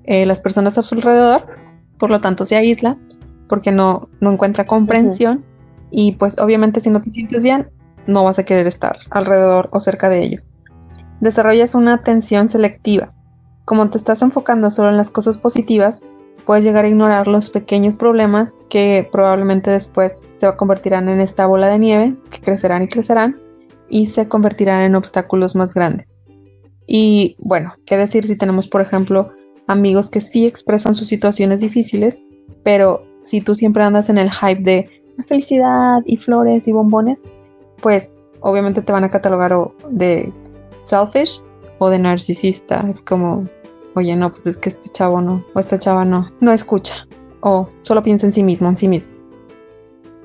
eh, 0.04 0.26
las 0.26 0.40
personas 0.40 0.78
a 0.78 0.82
su 0.82 0.94
alrededor, 0.94 1.46
por 1.98 2.10
lo 2.10 2.20
tanto 2.20 2.44
se 2.44 2.56
aísla 2.56 2.98
porque 3.48 3.72
no, 3.72 4.08
no 4.20 4.32
encuentra 4.32 4.66
comprensión 4.66 5.44
y 5.90 6.12
pues 6.12 6.38
obviamente 6.38 6.80
si 6.80 6.90
no 6.90 7.00
te 7.00 7.10
sientes 7.10 7.42
bien, 7.42 7.70
no 8.06 8.24
vas 8.24 8.38
a 8.38 8.44
querer 8.44 8.66
estar 8.66 8.96
alrededor 9.10 9.68
o 9.72 9.80
cerca 9.80 10.08
de 10.08 10.22
ellos. 10.22 10.46
Desarrollas 11.20 11.74
una 11.74 11.94
atención 11.94 12.48
selectiva. 12.48 13.12
Como 13.64 13.88
te 13.90 13.98
estás 13.98 14.22
enfocando 14.22 14.70
solo 14.70 14.90
en 14.90 14.96
las 14.96 15.10
cosas 15.10 15.38
positivas, 15.38 16.02
puedes 16.44 16.64
llegar 16.64 16.84
a 16.84 16.88
ignorar 16.88 17.26
los 17.26 17.50
pequeños 17.50 17.96
problemas 17.96 18.54
que 18.68 19.08
probablemente 19.10 19.70
después 19.70 20.22
se 20.38 20.56
convertirán 20.56 21.08
en 21.08 21.20
esta 21.20 21.46
bola 21.46 21.68
de 21.68 21.78
nieve, 21.78 22.16
que 22.30 22.40
crecerán 22.40 22.82
y 22.82 22.88
crecerán 22.88 23.40
y 23.88 24.06
se 24.06 24.28
convertirán 24.28 24.82
en 24.82 24.94
obstáculos 24.94 25.56
más 25.56 25.74
grandes. 25.74 26.06
Y 26.86 27.36
bueno, 27.38 27.74
qué 27.84 27.96
decir 27.96 28.24
si 28.24 28.36
tenemos, 28.36 28.68
por 28.68 28.80
ejemplo, 28.80 29.32
amigos 29.66 30.08
que 30.08 30.20
sí 30.20 30.46
expresan 30.46 30.94
sus 30.94 31.08
situaciones 31.08 31.60
difíciles, 31.60 32.22
pero 32.62 33.05
si 33.20 33.40
tú 33.40 33.54
siempre 33.54 33.82
andas 33.82 34.08
en 34.08 34.18
el 34.18 34.30
hype 34.30 34.62
de 34.62 34.90
felicidad 35.26 36.02
y 36.04 36.16
flores 36.16 36.68
y 36.68 36.72
bombones, 36.72 37.20
pues 37.80 38.12
obviamente 38.40 38.82
te 38.82 38.92
van 38.92 39.04
a 39.04 39.10
catalogar 39.10 39.54
de 39.90 40.32
selfish 40.82 41.40
o 41.78 41.90
de 41.90 41.98
narcisista. 41.98 42.86
Es 42.88 43.02
como, 43.02 43.44
oye, 43.94 44.14
no, 44.16 44.32
pues 44.32 44.46
es 44.46 44.58
que 44.58 44.68
este 44.68 44.88
chavo 44.90 45.20
no, 45.20 45.44
o 45.54 45.60
esta 45.60 45.78
chava 45.78 46.04
no, 46.04 46.30
no 46.40 46.52
escucha, 46.52 47.06
o 47.40 47.68
solo 47.82 48.02
piensa 48.02 48.26
en 48.26 48.32
sí 48.32 48.42
mismo, 48.42 48.68
en 48.68 48.76
sí 48.76 48.88
mismo. 48.88 49.10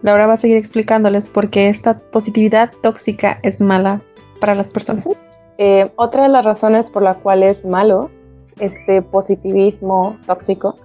Laura 0.04 0.26
va 0.26 0.34
a 0.34 0.38
seguir 0.38 0.58
explicándoles 0.58 1.28
por 1.28 1.50
qué 1.50 1.70
esta 1.70 2.00
positividad 2.00 2.72
tóxica 2.82 3.40
es 3.44 3.62
mala 3.62 4.02
para 4.40 4.56
las 4.56 4.72
personas. 4.72 5.06
Eh, 5.60 5.92
otra 5.96 6.24
de 6.24 6.30
las 6.30 6.44
razones 6.44 6.90
por 6.90 7.04
la 7.04 7.16
cual 7.16 7.44
es 7.44 7.64
malo 7.64 8.10
este 8.60 9.02
positivismo 9.02 10.18
tóxico 10.26 10.76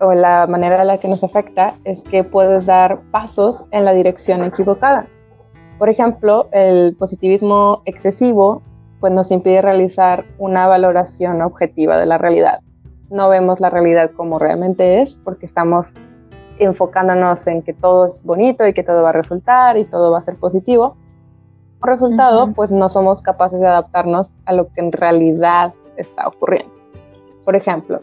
o 0.00 0.12
la 0.12 0.46
manera 0.46 0.80
en 0.80 0.86
la 0.86 0.98
que 0.98 1.08
nos 1.08 1.24
afecta 1.24 1.74
es 1.84 2.02
que 2.02 2.24
puedes 2.24 2.66
dar 2.66 3.00
pasos 3.10 3.64
en 3.70 3.84
la 3.84 3.92
dirección 3.92 4.44
equivocada. 4.44 5.06
Por 5.78 5.88
ejemplo, 5.88 6.48
el 6.52 6.94
positivismo 6.96 7.82
excesivo 7.84 8.62
pues 9.00 9.12
nos 9.12 9.30
impide 9.30 9.60
realizar 9.60 10.24
una 10.38 10.66
valoración 10.66 11.42
objetiva 11.42 11.98
de 11.98 12.06
la 12.06 12.16
realidad. 12.18 12.60
No 13.10 13.28
vemos 13.28 13.60
la 13.60 13.70
realidad 13.70 14.10
como 14.16 14.38
realmente 14.38 15.02
es 15.02 15.18
porque 15.22 15.46
estamos 15.46 15.94
enfocándonos 16.58 17.46
en 17.46 17.62
que 17.62 17.74
todo 17.74 18.06
es 18.06 18.22
bonito 18.24 18.66
y 18.66 18.72
que 18.72 18.82
todo 18.82 19.02
va 19.02 19.10
a 19.10 19.12
resultar 19.12 19.76
y 19.76 19.84
todo 19.84 20.10
va 20.10 20.18
a 20.18 20.22
ser 20.22 20.36
positivo. 20.36 20.96
Por 21.80 21.90
resultado, 21.90 22.52
pues 22.54 22.72
no 22.72 22.88
somos 22.88 23.20
capaces 23.20 23.60
de 23.60 23.66
adaptarnos 23.66 24.30
a 24.46 24.54
lo 24.54 24.68
que 24.68 24.80
en 24.80 24.92
realidad 24.92 25.74
está 25.96 26.26
ocurriendo. 26.26 26.72
Por 27.44 27.56
ejemplo, 27.56 28.00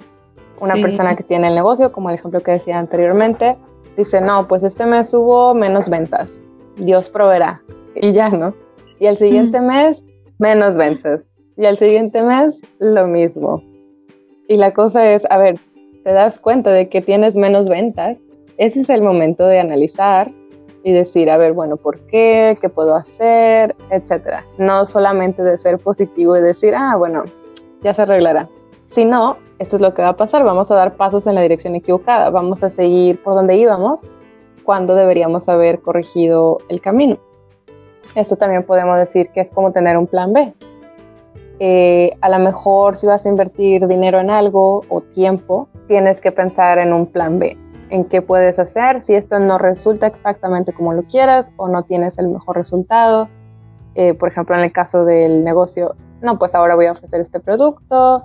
una 0.61 0.75
persona 0.75 1.15
que 1.15 1.23
tiene 1.23 1.47
el 1.47 1.55
negocio, 1.55 1.91
como 1.91 2.09
el 2.09 2.15
ejemplo 2.15 2.41
que 2.41 2.51
decía 2.51 2.79
anteriormente, 2.79 3.57
dice, 3.97 4.21
no, 4.21 4.47
pues 4.47 4.63
este 4.63 4.85
mes 4.85 5.13
hubo 5.13 5.53
menos 5.53 5.89
ventas, 5.89 6.39
Dios 6.77 7.09
proveerá, 7.09 7.61
y 7.95 8.13
ya, 8.13 8.29
¿no? 8.29 8.53
Y 8.99 9.07
el 9.07 9.17
siguiente 9.17 9.59
mes, 9.59 10.05
menos 10.37 10.75
ventas, 10.75 11.25
y 11.57 11.65
al 11.65 11.77
siguiente 11.77 12.23
mes, 12.23 12.59
lo 12.79 13.07
mismo. 13.07 13.63
Y 14.47 14.57
la 14.57 14.73
cosa 14.73 15.11
es, 15.11 15.25
a 15.29 15.37
ver, 15.37 15.59
te 16.03 16.11
das 16.11 16.39
cuenta 16.39 16.71
de 16.71 16.89
que 16.89 17.01
tienes 17.01 17.35
menos 17.35 17.67
ventas, 17.67 18.19
ese 18.57 18.81
es 18.81 18.89
el 18.89 19.01
momento 19.01 19.45
de 19.47 19.59
analizar 19.59 20.31
y 20.83 20.93
decir, 20.93 21.29
a 21.29 21.37
ver, 21.37 21.53
bueno, 21.53 21.77
¿por 21.77 21.99
qué? 22.07 22.57
¿Qué 22.59 22.69
puedo 22.69 22.95
hacer? 22.95 23.75
Etcétera. 23.89 24.45
No 24.57 24.85
solamente 24.85 25.43
de 25.43 25.57
ser 25.57 25.77
positivo 25.77 26.35
y 26.37 26.41
decir, 26.41 26.73
ah, 26.75 26.95
bueno, 26.95 27.23
ya 27.83 27.93
se 27.93 28.01
arreglará. 28.01 28.49
Si 28.91 29.05
no, 29.05 29.37
esto 29.57 29.77
es 29.77 29.81
lo 29.81 29.93
que 29.93 30.01
va 30.01 30.09
a 30.09 30.17
pasar, 30.17 30.43
vamos 30.43 30.69
a 30.69 30.75
dar 30.75 30.97
pasos 30.97 31.25
en 31.25 31.35
la 31.35 31.41
dirección 31.41 31.75
equivocada, 31.75 32.29
vamos 32.29 32.61
a 32.61 32.69
seguir 32.69 33.23
por 33.23 33.35
donde 33.35 33.55
íbamos 33.55 34.01
cuando 34.65 34.95
deberíamos 34.95 35.47
haber 35.47 35.79
corregido 35.79 36.57
el 36.67 36.81
camino. 36.81 37.17
Esto 38.15 38.35
también 38.35 38.63
podemos 38.63 38.99
decir 38.99 39.29
que 39.29 39.39
es 39.39 39.49
como 39.51 39.71
tener 39.71 39.97
un 39.97 40.07
plan 40.07 40.33
B. 40.33 40.53
Eh, 41.59 42.17
a 42.19 42.27
lo 42.27 42.39
mejor 42.39 42.97
si 42.97 43.07
vas 43.07 43.25
a 43.25 43.29
invertir 43.29 43.87
dinero 43.87 44.19
en 44.19 44.29
algo 44.29 44.83
o 44.89 44.99
tiempo, 44.99 45.69
tienes 45.87 46.19
que 46.19 46.33
pensar 46.33 46.77
en 46.77 46.91
un 46.91 47.05
plan 47.05 47.39
B 47.39 47.55
en 47.91 48.03
qué 48.05 48.21
puedes 48.21 48.59
hacer 48.59 49.01
si 49.01 49.15
esto 49.15 49.39
no 49.39 49.57
resulta 49.57 50.07
exactamente 50.07 50.73
como 50.73 50.93
lo 50.93 51.03
quieras 51.03 51.49
o 51.55 51.69
no 51.69 51.83
tienes 51.83 52.17
el 52.17 52.27
mejor 52.27 52.57
resultado. 52.57 53.29
Eh, 53.95 54.13
por 54.15 54.29
ejemplo, 54.29 54.55
en 54.55 54.63
el 54.63 54.73
caso 54.73 55.05
del 55.05 55.45
negocio, 55.45 55.95
no, 56.21 56.37
pues 56.37 56.55
ahora 56.55 56.75
voy 56.75 56.87
a 56.87 56.91
ofrecer 56.91 57.21
este 57.21 57.39
producto, 57.39 58.23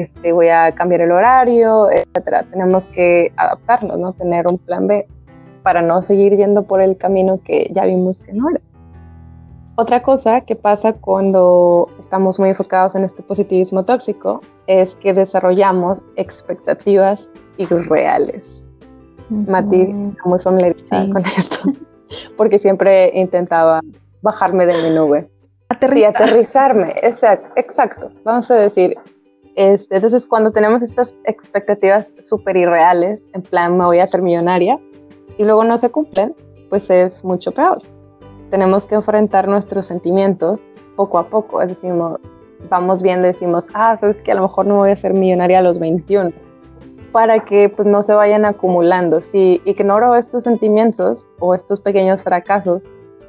este, 0.00 0.32
voy 0.32 0.48
a 0.48 0.72
cambiar 0.72 1.00
el 1.00 1.12
horario, 1.12 1.90
etcétera. 1.90 2.44
Tenemos 2.50 2.88
que 2.88 3.32
adaptarnos, 3.36 3.98
¿no? 3.98 4.12
Tener 4.12 4.46
un 4.46 4.58
plan 4.58 4.86
B 4.86 5.06
para 5.62 5.82
no 5.82 6.02
seguir 6.02 6.36
yendo 6.36 6.62
por 6.64 6.80
el 6.80 6.96
camino 6.96 7.40
que 7.42 7.70
ya 7.72 7.84
vimos 7.84 8.22
que 8.22 8.32
no 8.32 8.50
era. 8.50 8.60
Otra 9.78 10.00
cosa 10.00 10.40
que 10.42 10.56
pasa 10.56 10.92
cuando 10.94 11.88
estamos 11.98 12.38
muy 12.38 12.50
enfocados 12.50 12.94
en 12.94 13.04
este 13.04 13.22
positivismo 13.22 13.84
tóxico 13.84 14.40
es 14.66 14.94
que 14.96 15.12
desarrollamos 15.12 16.02
expectativas 16.16 17.28
irreales. 17.58 18.66
Mati 19.28 19.82
está 19.82 20.22
muy 20.24 20.38
familiarizada 20.38 21.10
con 21.10 21.24
esto, 21.26 21.58
porque 22.36 22.58
siempre 22.58 23.10
intentaba 23.14 23.80
bajarme 24.22 24.66
de 24.66 24.82
mi 24.82 24.94
nube. 24.94 25.28
Aterrizar. 25.68 26.10
aterrizarme, 26.10 26.94
exacto, 27.02 27.48
exacto. 27.56 28.10
Vamos 28.24 28.50
a 28.50 28.54
decir, 28.54 28.96
este, 29.56 29.96
entonces 29.96 30.26
cuando 30.26 30.52
tenemos 30.52 30.82
estas 30.82 31.16
expectativas 31.24 32.12
súper 32.20 32.58
irreales, 32.58 33.24
en 33.32 33.40
plan 33.40 33.76
me 33.76 33.86
voy 33.86 34.00
a 34.00 34.04
hacer 34.04 34.20
millonaria, 34.20 34.78
y 35.38 35.44
luego 35.44 35.64
no 35.64 35.78
se 35.78 35.90
cumplen, 35.90 36.34
pues 36.68 36.88
es 36.90 37.24
mucho 37.24 37.52
peor. 37.52 37.80
Tenemos 38.50 38.84
que 38.84 38.94
enfrentar 38.94 39.48
nuestros 39.48 39.86
sentimientos 39.86 40.60
poco 40.94 41.18
a 41.18 41.28
poco, 41.28 41.62
es 41.62 41.68
decir, 41.68 41.92
vamos 42.68 43.00
viendo 43.00 43.26
decimos, 43.26 43.66
ah, 43.72 43.96
sabes 43.98 44.22
que 44.22 44.32
a 44.32 44.34
lo 44.34 44.42
mejor 44.42 44.66
no 44.66 44.76
voy 44.76 44.90
a 44.90 44.96
ser 44.96 45.14
millonaria 45.14 45.60
a 45.60 45.62
los 45.62 45.78
21, 45.78 46.32
para 47.12 47.40
que 47.40 47.70
pues 47.70 47.88
no 47.88 48.02
se 48.02 48.12
vayan 48.12 48.44
acumulando. 48.44 49.22
Si 49.22 49.62
ignoro 49.64 50.14
estos 50.14 50.44
sentimientos 50.44 51.24
o 51.38 51.54
estos 51.54 51.80
pequeños 51.80 52.22
fracasos, 52.22 52.82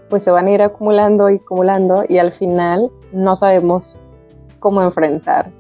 pues 0.10 0.24
se 0.24 0.32
van 0.32 0.48
a 0.48 0.52
ir 0.52 0.62
acumulando 0.62 1.30
y 1.30 1.36
acumulando 1.36 2.04
y 2.08 2.18
al 2.18 2.32
final 2.32 2.92
no 3.14 3.36
sabemos 3.38 3.98
cómo 4.60 4.82
enfrentar 4.82 5.52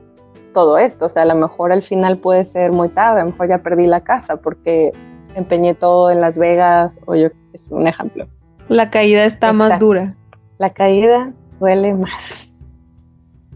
todo 0.58 0.80
esto. 0.80 1.06
O 1.06 1.10
sea, 1.10 1.22
a 1.22 1.26
lo 1.26 1.36
mejor 1.36 1.72
al 1.72 1.84
final 1.84 2.18
puede 2.18 2.44
ser 2.44 2.72
muy 2.72 2.90
tarde, 2.90 3.22
a 3.22 3.26
lo 3.26 3.30
mejor 3.30 3.48
ya 3.48 3.60
perdí 3.60 3.86
la 3.86 4.02
casa 4.02 4.38
porque 4.38 4.92
empeñé 5.36 5.76
todo 5.76 6.10
en 6.10 6.20
Las 6.20 6.36
Vegas 6.36 6.94
o 7.06 7.14
yo, 7.14 7.28
es 7.54 7.70
un 7.70 7.86
ejemplo. 7.86 8.26
La 8.68 8.90
caída 8.90 9.24
está 9.26 9.54
más 9.54 9.78
dura. 9.78 10.16
La 10.58 10.72
caída 10.72 11.32
duele 11.60 11.94
más. 11.94 12.24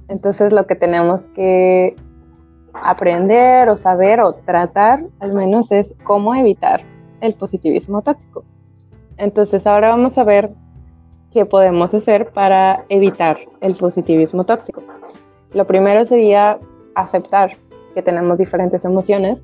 Entonces 0.10 0.54
lo 0.54 0.68
que 0.68 0.76
tenemos 0.76 1.28
que 1.30 1.96
aprender 2.76 3.68
o 3.70 3.78
saber 3.78 4.22
o 4.22 4.34
tratar 4.34 5.04
al 5.22 5.34
menos 5.34 5.72
es 5.72 5.96
cómo 6.04 6.36
evitar 6.36 6.84
el 7.22 7.34
positivismo 7.34 8.04
tóxico. 8.04 8.44
Entonces 9.18 9.66
ahora 9.66 9.90
vamos 9.90 10.20
a 10.20 10.24
ver 10.24 10.52
qué 11.34 11.48
podemos 11.48 11.96
hacer 11.96 12.30
para 12.30 12.86
evitar 12.90 13.40
el 13.62 13.74
positivismo 13.74 14.44
tóxico. 14.44 14.84
Lo 15.54 15.66
primero 15.66 16.06
sería 16.06 16.60
aceptar 16.96 17.58
que 17.94 18.02
tenemos 18.02 18.38
diferentes 18.38 18.86
emociones, 18.86 19.44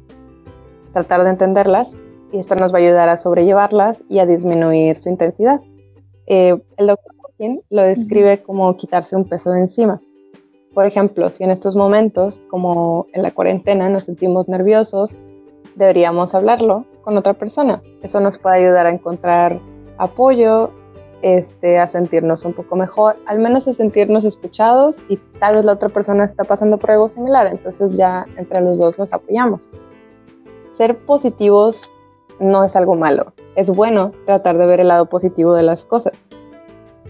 tratar 0.94 1.24
de 1.24 1.32
entenderlas 1.32 1.96
y 2.32 2.40
esto 2.40 2.56
nos 2.56 2.74
va 2.74 2.78
a 2.78 2.82
ayudar 2.82 3.10
a 3.10 3.18
sobrellevarlas 3.18 4.04
y 4.10 4.20
a 4.20 4.26
disminuir 4.26 4.98
su 4.98 5.10
intensidad. 5.10 5.62
Eh, 6.28 6.58
el 6.78 6.88
doctor 6.88 7.16
Hawking 7.22 7.62
lo 7.70 7.82
describe 7.84 8.42
como 8.42 8.76
quitarse 8.76 9.16
un 9.16 9.26
peso 9.26 9.52
de 9.52 9.60
encima. 9.60 10.02
Por 10.74 10.86
ejemplo, 10.86 11.30
si 11.30 11.44
en 11.44 11.52
estos 11.52 11.76
momentos, 11.76 12.42
como 12.50 13.08
en 13.14 13.24
la 13.24 13.32
cuarentena, 13.32 13.90
nos 13.90 14.04
sentimos 14.04 14.48
nerviosos, 14.48 15.16
deberíamos 15.76 16.36
hablarlo 16.36 16.86
con 17.04 17.18
otra 17.18 17.34
persona. 17.34 17.82
Eso 18.04 18.20
nos 18.20 18.38
puede 18.38 18.58
ayudar 18.58 18.86
a 18.86 18.92
encontrar 18.92 19.60
apoyo, 19.98 20.72
este, 21.22 21.80
a 21.80 21.88
sentirnos 21.88 22.46
un 22.46 22.54
poco 22.54 22.76
mejor, 22.76 23.16
al 23.26 23.40
menos 23.40 23.68
a 23.68 23.74
sentirnos 23.74 24.24
escuchados 24.26 24.98
y 25.10 25.18
tal 25.40 25.56
vez 25.56 25.66
la 25.66 25.74
otra 25.74 25.90
persona 25.90 26.26
está 26.26 26.44
pasando 26.44 26.78
por 26.78 26.92
algo 26.92 27.10
similar, 27.10 27.48
entonces 27.48 27.96
ya 27.96 28.26
entre 28.38 28.62
los 28.62 28.78
dos 28.78 29.00
nos 29.00 29.12
apoyamos. 29.14 29.70
Ser 30.74 30.98
positivos 30.98 31.92
no 32.40 32.64
es 32.64 32.76
algo 32.76 32.96
malo, 32.96 33.34
es 33.56 33.70
bueno 33.70 34.12
tratar 34.26 34.58
de 34.58 34.68
ver 34.68 34.80
el 34.80 34.90
lado 34.90 35.08
positivo 35.08 35.56
de 35.56 35.64
las 35.64 35.86
cosas, 35.86 36.14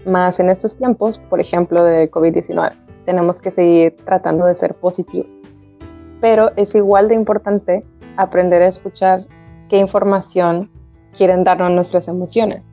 más 0.06 0.40
en 0.40 0.48
estos 0.48 0.76
tiempos, 0.76 1.18
por 1.28 1.40
ejemplo, 1.40 1.84
de 1.84 2.10
COVID-19 2.10 2.72
tenemos 3.08 3.40
que 3.40 3.50
seguir 3.50 3.96
tratando 4.04 4.44
de 4.44 4.54
ser 4.54 4.74
positivos. 4.74 5.34
Pero 6.20 6.50
es 6.56 6.74
igual 6.74 7.08
de 7.08 7.14
importante 7.14 7.82
aprender 8.18 8.60
a 8.60 8.68
escuchar 8.68 9.24
qué 9.70 9.78
información 9.78 10.70
quieren 11.16 11.42
darnos 11.42 11.70
nuestras 11.70 12.06
emociones. 12.06 12.67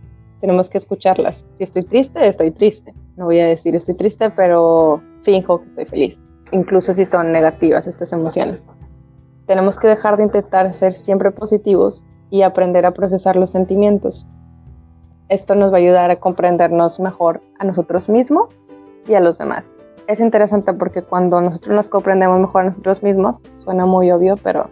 Tenemos 0.46 0.70
que 0.70 0.78
escucharlas. 0.78 1.44
Si 1.58 1.64
estoy 1.64 1.82
triste, 1.82 2.28
estoy 2.28 2.52
triste. 2.52 2.94
No 3.16 3.26
voy 3.26 3.40
a 3.40 3.48
decir 3.48 3.76
estoy 3.76 3.96
triste, 3.96 4.30
pero 4.30 5.02
finjo 5.24 5.60
que 5.60 5.70
estoy 5.70 5.86
feliz, 5.86 6.20
incluso 6.52 6.94
si 6.94 7.04
son 7.04 7.32
negativas 7.32 7.88
estas 7.88 8.14
emociones. 8.14 8.62
Tenemos 9.48 9.76
que 9.76 9.88
dejar 9.88 10.18
de 10.18 10.24
intentar 10.26 10.72
ser 10.72 10.94
siempre 10.94 11.32
positivos 11.32 12.04
y 12.30 12.44
aprender 12.44 12.86
a 12.86 12.92
procesar 12.92 13.36
los 13.36 13.50
sentimientos. 13.50 14.28
Esto 15.30 15.56
nos 15.56 15.72
va 15.72 15.78
a 15.78 15.80
ayudar 15.80 16.12
a 16.12 16.20
comprendernos 16.20 17.00
mejor 17.00 17.42
a 17.58 17.66
nosotros 17.66 18.08
mismos 18.08 18.56
y 19.08 19.16
a 19.16 19.22
los 19.22 19.40
demás 19.40 19.66
es 20.08 20.20
interesante 20.20 20.72
porque 20.74 21.02
cuando 21.02 21.42
nosotros 21.42 21.76
nos 21.76 21.90
comprendemos 21.90 22.40
mejor 22.40 22.62
a 22.62 22.66
nosotros 22.66 23.02
mismos, 23.02 23.40
suena 23.56 23.88
muy 23.88 24.12
obvio, 24.12 24.36
pero 24.38 24.70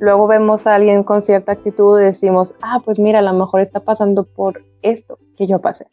luego 0.00 0.26
vemos 0.26 0.66
a 0.66 0.74
alguien 0.74 1.04
con 1.04 1.22
cierta 1.22 1.52
actitud 1.52 2.00
y 2.00 2.04
decimos, 2.06 2.52
ah, 2.62 2.80
pues 2.84 2.98
mira, 2.98 3.20
a 3.20 3.22
lo 3.22 3.32
mejor 3.32 3.60
está 3.60 3.78
pasando 3.78 4.24
por 4.24 4.64
esto 4.82 5.18
que 5.36 5.46
yo 5.46 5.60
pasé. 5.60 5.86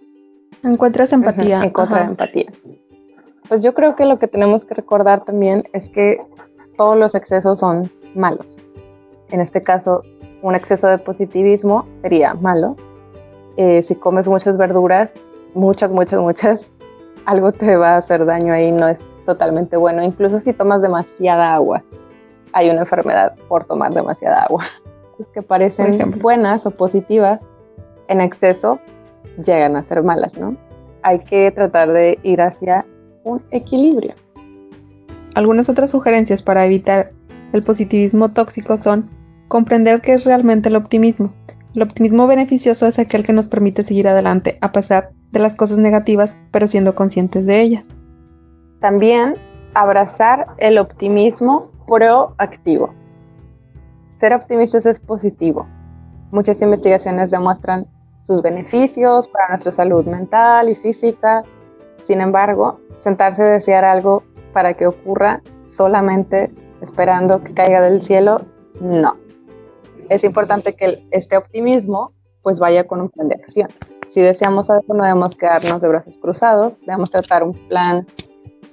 Encuentras 0.63 1.13
empatía. 1.13 1.63
Encuentras 1.63 2.09
empatía. 2.09 2.51
Pues 3.47 3.63
yo 3.63 3.73
creo 3.73 3.95
que 3.95 4.05
lo 4.05 4.19
que 4.19 4.27
tenemos 4.27 4.65
que 4.65 4.75
recordar 4.75 5.23
también 5.23 5.63
es 5.73 5.89
que 5.89 6.21
todos 6.77 6.97
los 6.97 7.15
excesos 7.15 7.59
son 7.59 7.89
malos. 8.15 8.57
En 9.31 9.41
este 9.41 9.61
caso, 9.61 10.03
un 10.41 10.55
exceso 10.55 10.87
de 10.87 10.97
positivismo 10.97 11.85
sería 12.01 12.33
malo. 12.33 12.75
Eh, 13.57 13.81
si 13.81 13.95
comes 13.95 14.27
muchas 14.27 14.57
verduras, 14.57 15.13
muchas, 15.53 15.91
muchas, 15.91 16.19
muchas, 16.19 16.65
algo 17.25 17.51
te 17.51 17.75
va 17.75 17.95
a 17.95 17.97
hacer 17.97 18.25
daño 18.25 18.53
ahí, 18.53 18.71
no 18.71 18.87
es 18.87 18.99
totalmente 19.25 19.77
bueno. 19.77 20.03
Incluso 20.03 20.39
si 20.39 20.53
tomas 20.53 20.81
demasiada 20.81 21.53
agua, 21.53 21.83
hay 22.53 22.69
una 22.69 22.81
enfermedad 22.81 23.35
por 23.47 23.65
tomar 23.65 23.93
demasiada 23.93 24.43
agua. 24.43 24.63
Es 25.19 25.27
que 25.27 25.41
parecen 25.41 26.17
buenas 26.21 26.65
o 26.65 26.71
positivas, 26.71 27.41
en 28.09 28.21
exceso 28.21 28.79
llegan 29.43 29.77
a 29.77 29.83
ser 29.83 30.03
malas, 30.03 30.37
¿no? 30.37 30.57
Hay 31.03 31.19
que 31.19 31.51
tratar 31.51 31.93
de 31.93 32.19
ir 32.23 32.41
hacia 32.41 32.85
un 33.23 33.41
equilibrio. 33.51 34.13
Algunas 35.35 35.69
otras 35.69 35.91
sugerencias 35.91 36.43
para 36.43 36.65
evitar 36.65 37.11
el 37.53 37.63
positivismo 37.63 38.29
tóxico 38.29 38.75
son 38.75 39.09
comprender 39.47 40.01
qué 40.01 40.13
es 40.13 40.25
realmente 40.25 40.69
el 40.69 40.75
optimismo. 40.75 41.31
El 41.73 41.83
optimismo 41.83 42.27
beneficioso 42.27 42.87
es 42.87 42.99
aquel 42.99 43.23
que 43.23 43.31
nos 43.33 43.47
permite 43.47 43.83
seguir 43.83 44.07
adelante 44.07 44.57
a 44.61 44.71
pesar 44.71 45.11
de 45.31 45.39
las 45.39 45.55
cosas 45.55 45.77
negativas, 45.79 46.37
pero 46.51 46.67
siendo 46.67 46.95
conscientes 46.95 47.45
de 47.45 47.61
ellas. 47.61 47.87
También 48.81 49.35
abrazar 49.75 50.47
el 50.57 50.77
optimismo 50.77 51.71
proactivo. 51.87 52.93
Ser 54.15 54.33
optimistas 54.33 54.85
es 54.85 54.99
positivo. 54.99 55.67
Muchas 56.31 56.61
investigaciones 56.61 57.31
demuestran 57.31 57.87
sus 58.29 58.43
beneficios 58.43 59.27
para 59.27 59.47
nuestra 59.49 59.71
salud 59.71 60.05
mental 60.05 60.69
y 60.69 60.75
física. 60.75 61.43
Sin 62.03 62.21
embargo, 62.21 62.79
sentarse 62.99 63.41
a 63.41 63.47
desear 63.47 63.83
algo 63.83 64.21
para 64.53 64.75
que 64.75 64.85
ocurra 64.85 65.41
solamente 65.65 66.51
esperando 66.79 67.43
que 67.43 67.55
caiga 67.55 67.81
del 67.81 68.03
cielo, 68.03 68.41
no. 68.79 69.17
Es 70.09 70.23
importante 70.23 70.75
que 70.75 71.03
este 71.09 71.37
optimismo 71.37 72.13
pues 72.43 72.59
vaya 72.59 72.85
con 72.85 73.01
un 73.01 73.09
plan 73.09 73.29
de 73.29 73.35
acción. 73.35 73.67
Si 74.09 74.21
deseamos 74.21 74.69
algo, 74.69 74.93
no 74.93 75.03
debemos 75.03 75.35
quedarnos 75.35 75.81
de 75.81 75.87
brazos 75.87 76.17
cruzados, 76.19 76.79
debemos 76.81 77.09
tratar 77.09 77.43
un 77.43 77.53
plan 77.67 78.05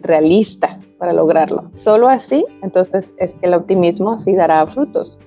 realista 0.03 0.79
para 0.99 1.15
lograrlo. 1.15 1.71
Solo 1.77 2.09
así, 2.09 2.45
entonces, 2.63 3.15
es 3.17 3.33
que 3.33 3.47
el 3.47 3.55
optimismo 3.55 4.19
sí 4.19 4.35
dará 4.35 4.67
frutos. 4.67 5.19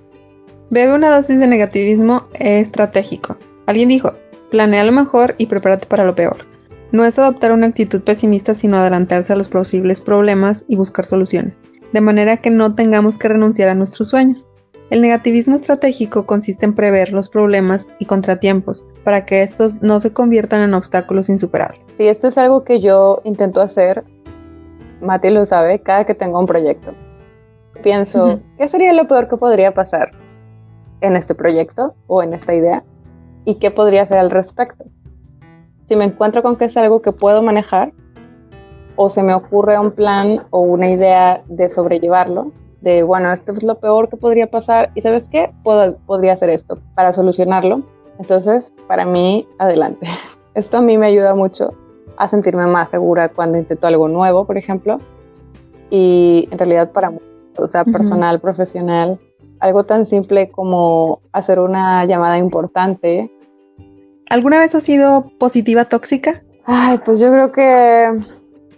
Bebe 0.69 0.93
una 0.93 1.15
dosis 1.15 1.39
de 1.39 1.47
negativismo 1.47 2.21
estratégico. 2.33 3.35
Alguien 3.69 3.89
dijo, 3.89 4.13
planea 4.49 4.83
lo 4.83 4.91
mejor 4.91 5.35
y 5.37 5.45
prepárate 5.45 5.85
para 5.85 6.03
lo 6.03 6.15
peor. 6.15 6.37
No 6.91 7.05
es 7.05 7.19
adoptar 7.19 7.51
una 7.51 7.67
actitud 7.67 8.01
pesimista, 8.01 8.55
sino 8.55 8.77
adelantarse 8.77 9.31
a 9.31 9.35
los 9.35 9.47
posibles 9.47 10.01
problemas 10.01 10.65
y 10.67 10.75
buscar 10.75 11.05
soluciones, 11.05 11.59
de 11.93 12.01
manera 12.01 12.37
que 12.37 12.49
no 12.49 12.73
tengamos 12.73 13.19
que 13.19 13.27
renunciar 13.27 13.69
a 13.69 13.75
nuestros 13.75 14.09
sueños. 14.09 14.49
El 14.89 15.01
negativismo 15.01 15.55
estratégico 15.55 16.25
consiste 16.25 16.65
en 16.65 16.73
prever 16.73 17.13
los 17.13 17.29
problemas 17.29 17.87
y 17.99 18.05
contratiempos 18.05 18.83
para 19.03 19.23
que 19.23 19.43
estos 19.43 19.79
no 19.83 19.99
se 19.99 20.13
conviertan 20.13 20.63
en 20.63 20.73
obstáculos 20.73 21.29
insuperables. 21.29 21.85
Sí, 21.95 22.07
esto 22.07 22.29
es 22.29 22.39
algo 22.39 22.63
que 22.63 22.81
yo 22.81 23.21
intento 23.23 23.61
hacer, 23.61 24.03
Mati 24.99 25.29
lo 25.29 25.45
sabe, 25.45 25.79
cada 25.79 26.05
que 26.05 26.15
tengo 26.15 26.39
un 26.39 26.47
proyecto. 26.47 26.95
Pienso, 27.83 28.39
¿qué 28.57 28.67
sería 28.67 28.93
lo 28.93 29.07
peor 29.07 29.27
que 29.29 29.37
podría 29.37 29.75
pasar 29.75 30.09
en 31.01 31.15
este 31.15 31.35
proyecto 31.35 31.93
o 32.07 32.23
en 32.23 32.33
esta 32.33 32.55
idea? 32.55 32.83
¿Y 33.49 33.55
qué 33.55 33.71
podría 33.71 34.03
hacer 34.03 34.19
al 34.19 34.29
respecto? 34.29 34.85
Si 35.87 35.95
me 35.95 36.05
encuentro 36.05 36.43
con 36.43 36.55
que 36.55 36.65
es 36.65 36.77
algo 36.77 37.01
que 37.01 37.11
puedo 37.11 37.41
manejar, 37.41 37.93
o 38.95 39.09
se 39.09 39.23
me 39.23 39.33
ocurre 39.33 39.79
un 39.79 39.89
plan 39.89 40.43
o 40.51 40.59
una 40.59 40.91
idea 40.91 41.41
de 41.47 41.67
sobrellevarlo, 41.67 42.51
de, 42.81 43.01
bueno, 43.01 43.33
esto 43.33 43.53
es 43.53 43.63
lo 43.63 43.79
peor 43.79 44.07
que 44.07 44.17
podría 44.17 44.51
pasar 44.51 44.91
y 44.93 45.01
sabes 45.01 45.27
qué, 45.27 45.51
podría 45.63 46.33
hacer 46.33 46.51
esto 46.51 46.77
para 46.93 47.11
solucionarlo. 47.11 47.81
Entonces, 48.19 48.71
para 48.87 49.03
mí, 49.03 49.47
adelante. 49.57 50.05
Esto 50.53 50.77
a 50.77 50.81
mí 50.81 50.97
me 50.99 51.07
ayuda 51.07 51.33
mucho 51.33 51.73
a 52.17 52.27
sentirme 52.27 52.67
más 52.67 52.89
segura 52.91 53.29
cuando 53.29 53.57
intento 53.57 53.87
algo 53.87 54.07
nuevo, 54.09 54.45
por 54.45 54.57
ejemplo. 54.57 54.99
Y 55.89 56.47
en 56.51 56.59
realidad 56.59 56.91
para 56.91 57.13
o 57.57 57.67
sea, 57.67 57.83
personal, 57.83 58.39
profesional, 58.39 59.19
algo 59.59 59.85
tan 59.85 60.05
simple 60.05 60.49
como 60.51 61.21
hacer 61.31 61.59
una 61.59 62.05
llamada 62.05 62.37
importante. 62.37 63.31
¿Alguna 64.29 64.59
vez 64.59 64.75
has 64.75 64.83
sido 64.83 65.31
positiva 65.39 65.85
tóxica? 65.85 66.43
Ay, 66.65 66.99
pues 67.03 67.19
yo 67.19 67.31
creo 67.31 67.51
que 67.51 68.19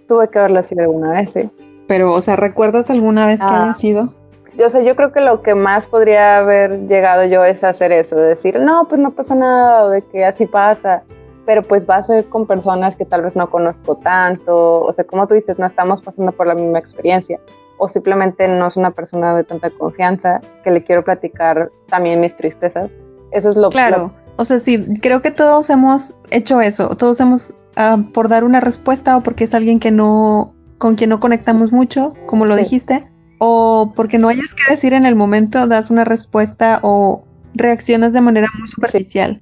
tuve 0.08 0.30
que 0.30 0.40
haberlo 0.40 0.64
sido 0.64 0.84
alguna 0.84 1.12
vez, 1.12 1.32
sí. 1.32 1.50
Pero, 1.88 2.14
o 2.14 2.22
sea, 2.22 2.38
¿recuerdas 2.38 2.90
alguna 2.90 3.26
vez 3.26 3.42
que 3.42 3.48
ah. 3.50 3.64
haya 3.64 3.74
sido? 3.74 4.14
Yo 4.58 4.70
sé, 4.70 4.86
yo 4.86 4.96
creo 4.96 5.12
que 5.12 5.22
lo 5.22 5.42
que 5.42 5.56
más 5.56 5.86
podría 5.88 6.38
haber 6.38 6.88
llegado 6.88 7.26
yo 7.26 7.44
es 7.44 7.64
hacer 7.64 7.92
eso, 7.92 8.16
de 8.16 8.30
decir, 8.30 8.60
no, 8.60 8.88
pues 8.88 9.00
no 9.00 9.12
pasa 9.12 9.36
nada, 9.36 9.86
o 9.86 9.90
de 9.90 10.02
que 10.02 10.26
así 10.26 10.46
pasa, 10.46 11.04
pero 11.46 11.64
pues 11.64 11.90
va 11.90 11.98
a 11.98 12.04
ser 12.04 12.26
con 12.26 12.46
personas 12.48 12.96
que 12.96 13.06
tal 13.06 13.22
vez 13.22 13.36
no 13.36 13.50
conozco 13.50 13.96
tanto, 13.96 14.82
o 14.82 14.94
sea, 14.94 15.06
como 15.06 15.26
tú 15.28 15.34
dices, 15.34 15.58
no 15.58 15.66
estamos 15.66 16.02
pasando 16.02 16.32
por 16.34 16.48
la 16.48 16.56
misma 16.56 16.80
experiencia, 16.80 17.40
o 17.78 17.88
simplemente 17.88 18.48
no 18.48 18.68
es 18.68 18.78
una 18.78 18.92
persona 18.92 19.36
de 19.36 19.44
tanta 19.44 19.70
confianza 19.70 20.42
que 20.64 20.72
le 20.72 20.84
quiero 20.84 21.04
platicar 21.04 21.72
también 21.88 22.20
mis 22.20 22.36
tristezas. 22.36 22.92
Eso 23.32 23.50
es 23.50 23.56
lo 23.56 23.70
Claro, 23.70 24.12
o 24.42 24.46
sea, 24.46 24.60
sí, 24.60 24.84
creo 25.02 25.22
que 25.22 25.30
todos 25.30 25.70
hemos 25.70 26.16
hecho 26.32 26.62
eso, 26.62 26.90
todos 26.98 27.20
hemos, 27.20 27.54
ah, 27.76 28.04
por 28.12 28.28
dar 28.28 28.44
una 28.44 28.60
respuesta 28.60 29.16
o 29.16 29.22
porque 29.22 29.44
es 29.44 29.54
alguien 29.54 29.80
que 29.80 29.92
no 29.92 30.56
con 30.80 30.96
quien 30.96 31.12
no 31.12 31.20
conectamos 31.20 31.72
mucho, 31.72 32.16
como 32.26 32.46
lo 32.48 32.56
dijiste, 32.56 33.08
o 33.38 33.94
porque 33.96 34.18
no 34.18 34.30
hayas 34.30 34.56
que 34.56 34.64
decir 34.72 34.94
en 34.94 35.06
el 35.06 35.16
momento, 35.16 35.68
das 35.68 35.92
una 35.92 36.06
respuesta 36.06 36.80
o 36.82 37.24
reaccionas 37.54 38.14
de 38.14 38.22
manera 38.22 38.48
muy 38.58 38.68
superficial. 38.68 39.40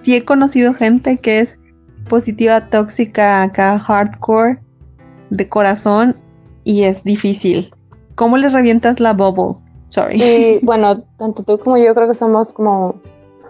Sí 0.00 0.16
he 0.16 0.24
conocido 0.24 0.72
gente 0.72 1.18
que 1.18 1.40
es 1.40 1.58
positiva, 2.08 2.70
tóxica, 2.70 3.42
acá 3.42 3.78
hardcore, 3.78 4.58
de 5.28 5.48
corazón, 5.50 6.16
y 6.64 6.84
es 6.84 7.04
difícil. 7.04 7.74
¿Cómo 8.14 8.38
les 8.38 8.54
revientas 8.54 9.00
la 9.00 9.12
bubble? 9.12 9.62
Sorry. 9.90 10.22
Y 10.22 10.60
bueno, 10.64 11.02
tanto 11.18 11.42
tú 11.42 11.58
como 11.58 11.76
yo 11.76 11.94
creo 11.94 12.08
que 12.08 12.14
somos 12.14 12.54
como 12.54 13.02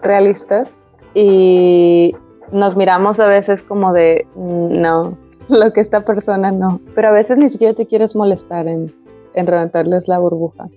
realistas 0.03 0.77
y 1.13 2.15
nos 2.51 2.75
miramos 2.75 3.19
a 3.19 3.27
veces 3.27 3.61
como 3.61 3.93
de 3.93 4.27
no, 4.35 5.17
lo 5.49 5.73
que 5.73 5.81
esta 5.81 6.05
persona 6.05 6.51
no. 6.51 6.79
Pero 6.95 7.09
a 7.09 7.11
veces 7.11 7.37
ni 7.37 7.49
siquiera 7.49 7.73
te 7.73 7.87
quieres 7.87 8.15
molestar 8.15 8.67
en, 8.67 8.93
en 9.33 9.47
reventarles 9.47 10.07
la 10.07 10.19
burbuja. 10.19 10.67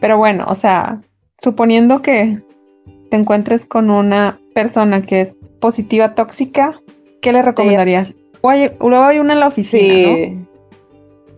Pero 0.00 0.16
bueno, 0.16 0.46
o 0.48 0.54
sea, 0.54 1.02
suponiendo 1.42 2.00
que 2.02 2.42
te 3.10 3.16
encuentres 3.16 3.66
con 3.66 3.90
una 3.90 4.40
persona 4.54 5.02
que 5.02 5.20
es 5.22 5.36
positiva 5.60 6.14
tóxica, 6.14 6.80
¿qué 7.20 7.32
le 7.32 7.42
recomendarías? 7.42 8.16
Luego 8.42 9.04
hay 9.04 9.18
una 9.18 9.34
en 9.34 9.40
la 9.40 9.48
oficina, 9.48 10.10
¿no? 10.10 10.49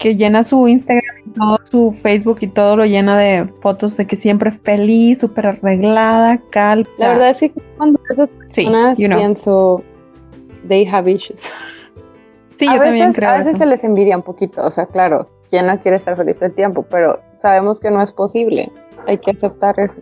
Que 0.02 0.16
llena 0.16 0.42
su 0.42 0.66
Instagram, 0.66 1.32
todo 1.38 1.60
su 1.62 1.92
Facebook 1.92 2.38
y 2.40 2.48
todo 2.48 2.76
lo 2.76 2.84
llena 2.84 3.16
de 3.16 3.46
fotos 3.60 3.96
de 3.96 4.04
que 4.04 4.16
siempre 4.16 4.50
es 4.50 4.58
feliz, 4.58 5.20
súper 5.20 5.46
arreglada, 5.46 6.42
calma. 6.50 6.88
La 6.98 7.08
verdad 7.10 7.30
es 7.30 7.38
que 7.38 7.52
cuando 7.76 8.00
esas 8.10 8.28
personas 8.28 8.98
pienso, 8.98 9.80
they 10.66 10.84
have 10.84 11.08
issues. 11.08 11.48
Sí, 12.56 12.66
yo 12.66 12.80
también 12.80 13.12
creo. 13.12 13.30
A 13.30 13.38
veces 13.38 13.58
se 13.58 13.64
les 13.64 13.84
envidia 13.84 14.16
un 14.16 14.24
poquito, 14.24 14.66
o 14.66 14.72
sea, 14.72 14.86
claro, 14.86 15.28
¿quién 15.48 15.68
no 15.68 15.78
quiere 15.78 15.98
estar 15.98 16.16
feliz 16.16 16.36
todo 16.36 16.46
el 16.46 16.54
tiempo? 16.56 16.84
Pero 16.90 17.20
sabemos 17.34 17.78
que 17.78 17.92
no 17.92 18.02
es 18.02 18.10
posible, 18.10 18.72
hay 19.06 19.18
que 19.18 19.30
aceptar 19.30 19.78
eso. 19.78 20.00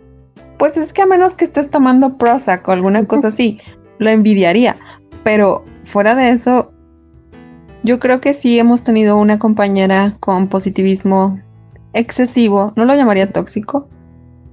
Pues 0.57 0.77
es 0.77 0.93
que 0.93 1.03
a 1.03 1.05
menos 1.05 1.33
que 1.33 1.45
estés 1.45 1.69
tomando 1.69 2.17
Prozac 2.17 2.67
o 2.67 2.71
alguna 2.71 3.05
cosa 3.05 3.27
así, 3.27 3.59
lo 3.99 4.09
envidiaría. 4.09 4.77
Pero 5.23 5.63
fuera 5.83 6.15
de 6.15 6.31
eso, 6.31 6.71
yo 7.83 7.99
creo 7.99 8.21
que 8.21 8.33
sí 8.33 8.59
hemos 8.59 8.83
tenido 8.83 9.17
una 9.17 9.39
compañera 9.39 10.15
con 10.19 10.47
positivismo 10.47 11.39
excesivo, 11.93 12.73
no 12.75 12.85
lo 12.85 12.95
llamaría 12.95 13.31
tóxico, 13.31 13.87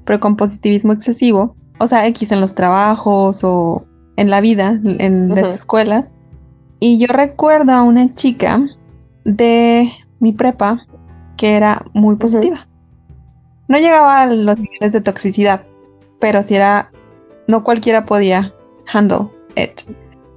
pero 0.05 0.21
con 0.21 0.37
positivismo 0.37 0.93
excesivo, 0.93 1.55
o 1.79 1.87
sea, 1.87 2.07
X 2.07 2.33
en 2.33 2.41
los 2.41 2.55
trabajos 2.55 3.45
o 3.45 3.85
en 4.17 4.31
la 4.31 4.41
vida, 4.41 4.81
en 4.83 5.29
las 5.35 5.49
escuelas, 5.49 6.15
y 6.81 6.99
yo 6.99 7.07
recuerdo 7.09 7.73
a 7.73 7.83
una 7.83 8.15
chica 8.15 8.61
de 9.25 9.91
mi 10.21 10.33
prepa 10.33 10.87
que 11.37 11.57
era 11.57 11.85
muy 11.93 12.17
positiva. 12.17 12.67
No 13.69 13.79
llegaba 13.79 14.23
a 14.23 14.27
los 14.27 14.59
niveles 14.59 14.93
de 14.93 15.01
toxicidad, 15.01 15.65
pero 16.19 16.43
si 16.43 16.55
era, 16.55 16.91
no 17.47 17.63
cualquiera 17.63 18.05
podía 18.05 18.53
handle 18.93 19.29
it. 19.57 19.83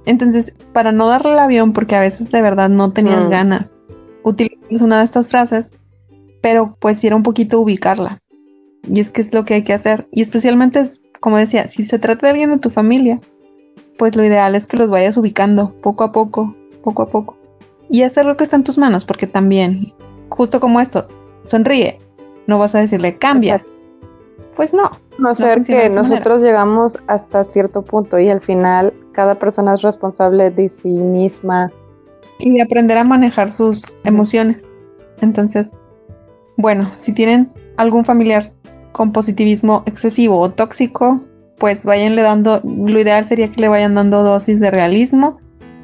Entonces, 0.06 0.54
para 0.72 0.92
no 0.92 1.06
darle 1.06 1.32
el 1.32 1.38
avión, 1.38 1.72
porque 1.72 1.96
a 1.96 2.00
veces 2.00 2.30
de 2.30 2.42
verdad 2.42 2.68
no 2.68 2.92
tenían 2.92 3.26
mm. 3.26 3.30
ganas, 3.30 3.72
utilizas 4.24 4.82
una 4.82 4.98
de 4.98 5.04
estas 5.04 5.28
frases, 5.28 5.72
pero 6.40 6.76
pues 6.80 7.02
era 7.04 7.16
un 7.16 7.22
poquito 7.22 7.60
ubicarla. 7.60 8.20
Y 8.82 9.00
es 9.00 9.10
que 9.10 9.22
es 9.22 9.32
lo 9.32 9.44
que 9.44 9.54
hay 9.54 9.62
que 9.62 9.74
hacer. 9.74 10.08
Y 10.10 10.22
especialmente, 10.22 10.88
como 11.20 11.38
decía, 11.38 11.68
si 11.68 11.84
se 11.84 11.98
trata 11.98 12.26
de 12.26 12.30
alguien 12.30 12.50
de 12.50 12.58
tu 12.58 12.68
familia, 12.68 13.20
pues 13.96 14.16
lo 14.16 14.24
ideal 14.24 14.54
es 14.54 14.66
que 14.66 14.76
los 14.76 14.90
vayas 14.90 15.16
ubicando 15.16 15.74
poco 15.80 16.04
a 16.04 16.12
poco, 16.12 16.56
poco 16.82 17.02
a 17.02 17.08
poco. 17.08 17.36
Y 17.88 18.02
hacer 18.02 18.26
lo 18.26 18.36
que 18.36 18.44
está 18.44 18.56
en 18.56 18.64
tus 18.64 18.78
manos, 18.78 19.04
porque 19.04 19.26
también, 19.26 19.92
justo 20.30 20.58
como 20.58 20.80
esto, 20.80 21.06
sonríe, 21.44 22.00
no 22.46 22.58
vas 22.58 22.74
a 22.74 22.80
decirle 22.80 23.18
cambia. 23.18 23.64
Pues 24.56 24.74
no. 24.74 24.98
No 25.22 25.36
ser 25.36 25.62
que 25.62 25.88
nosotros 25.88 26.42
llegamos 26.42 26.98
hasta 27.06 27.44
cierto 27.44 27.82
punto 27.82 28.18
y 28.18 28.28
al 28.28 28.40
final 28.40 28.92
cada 29.12 29.36
persona 29.36 29.74
es 29.74 29.82
responsable 29.82 30.50
de 30.50 30.68
sí 30.68 30.88
misma. 30.88 31.70
Y 32.40 32.52
de 32.52 32.62
aprender 32.62 32.98
a 32.98 33.04
manejar 33.04 33.52
sus 33.52 33.94
emociones. 34.02 34.66
Entonces, 35.20 35.68
bueno, 36.56 36.90
si 36.96 37.12
tienen 37.12 37.52
algún 37.76 38.04
familiar 38.04 38.52
con 38.90 39.12
positivismo 39.12 39.84
excesivo 39.86 40.40
o 40.40 40.50
tóxico, 40.50 41.20
pues 41.58 41.84
váyanle 41.84 42.22
dando, 42.22 42.60
lo 42.64 43.00
ideal 43.00 43.24
sería 43.24 43.48
que 43.52 43.60
le 43.60 43.68
vayan 43.68 43.94
dando 43.94 44.24
dosis 44.24 44.58
de 44.58 44.72
realismo 44.72 45.38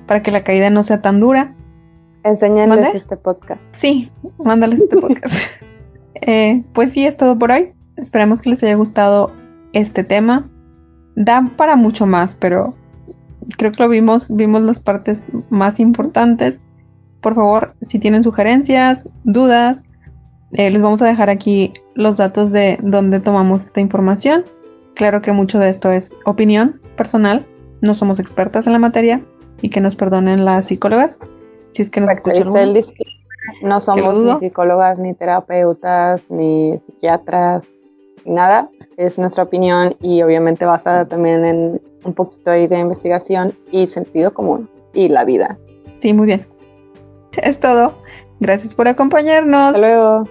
para 0.08 0.20
que 0.20 0.32
la 0.32 0.42
caída 0.42 0.68
no 0.68 0.82
sea 0.82 1.00
tan 1.00 1.20
dura. 1.20 1.54
Enséñales 2.24 2.92
este 2.92 3.16
podcast. 3.16 3.60
Sí, 3.70 4.10
mándales 4.38 4.80
este 4.80 4.96
podcast. 4.96 5.62
Eh, 6.22 6.64
pues 6.72 6.92
sí, 6.92 7.06
es 7.06 7.16
todo 7.16 7.38
por 7.38 7.52
hoy. 7.52 7.72
Esperemos 7.98 8.40
que 8.40 8.50
les 8.50 8.62
haya 8.62 8.74
gustado 8.74 9.32
este 9.72 10.04
tema. 10.04 10.44
Da 11.16 11.50
para 11.56 11.76
mucho 11.76 12.06
más, 12.06 12.36
pero 12.36 12.74
creo 13.56 13.72
que 13.72 13.82
lo 13.82 13.88
vimos, 13.88 14.34
vimos 14.34 14.62
las 14.62 14.80
partes 14.80 15.26
más 15.50 15.80
importantes. 15.80 16.62
Por 17.20 17.34
favor, 17.34 17.74
si 17.82 17.98
tienen 17.98 18.22
sugerencias, 18.22 19.08
dudas, 19.24 19.82
eh, 20.52 20.70
les 20.70 20.80
vamos 20.80 21.02
a 21.02 21.06
dejar 21.06 21.28
aquí 21.28 21.72
los 21.94 22.16
datos 22.16 22.52
de 22.52 22.78
dónde 22.82 23.20
tomamos 23.20 23.64
esta 23.64 23.80
información. 23.80 24.44
Claro 24.94 25.20
que 25.20 25.32
mucho 25.32 25.58
de 25.58 25.68
esto 25.68 25.90
es 25.90 26.12
opinión 26.24 26.80
personal, 26.96 27.46
no 27.80 27.94
somos 27.94 28.20
expertas 28.20 28.66
en 28.66 28.72
la 28.72 28.78
materia 28.78 29.20
y 29.60 29.70
que 29.70 29.80
nos 29.80 29.96
perdonen 29.96 30.44
las 30.44 30.66
psicólogas 30.66 31.20
si 31.72 31.82
es 31.82 31.90
que 31.90 32.00
nos 32.00 32.12
escuchan. 32.12 32.52
No 33.62 33.80
somos 33.80 34.14
ni 34.14 34.38
psicólogas, 34.38 34.98
ni 34.98 35.14
terapeutas, 35.14 36.22
ni 36.28 36.78
psiquiatras, 36.86 37.62
nada. 38.28 38.70
Es 38.96 39.18
nuestra 39.18 39.44
opinión 39.44 39.96
y 40.00 40.22
obviamente 40.22 40.64
basada 40.64 41.06
también 41.06 41.44
en 41.44 41.80
un 42.04 42.14
poquito 42.14 42.50
ahí 42.50 42.66
de 42.66 42.78
investigación 42.78 43.52
y 43.70 43.86
sentido 43.88 44.32
común 44.32 44.68
y 44.92 45.08
la 45.08 45.24
vida. 45.24 45.58
Sí, 45.98 46.12
muy 46.12 46.26
bien. 46.26 46.46
Es 47.42 47.60
todo. 47.60 47.94
Gracias 48.40 48.74
por 48.74 48.88
acompañarnos. 48.88 49.74
Hasta 49.74 49.80
luego. 49.80 50.28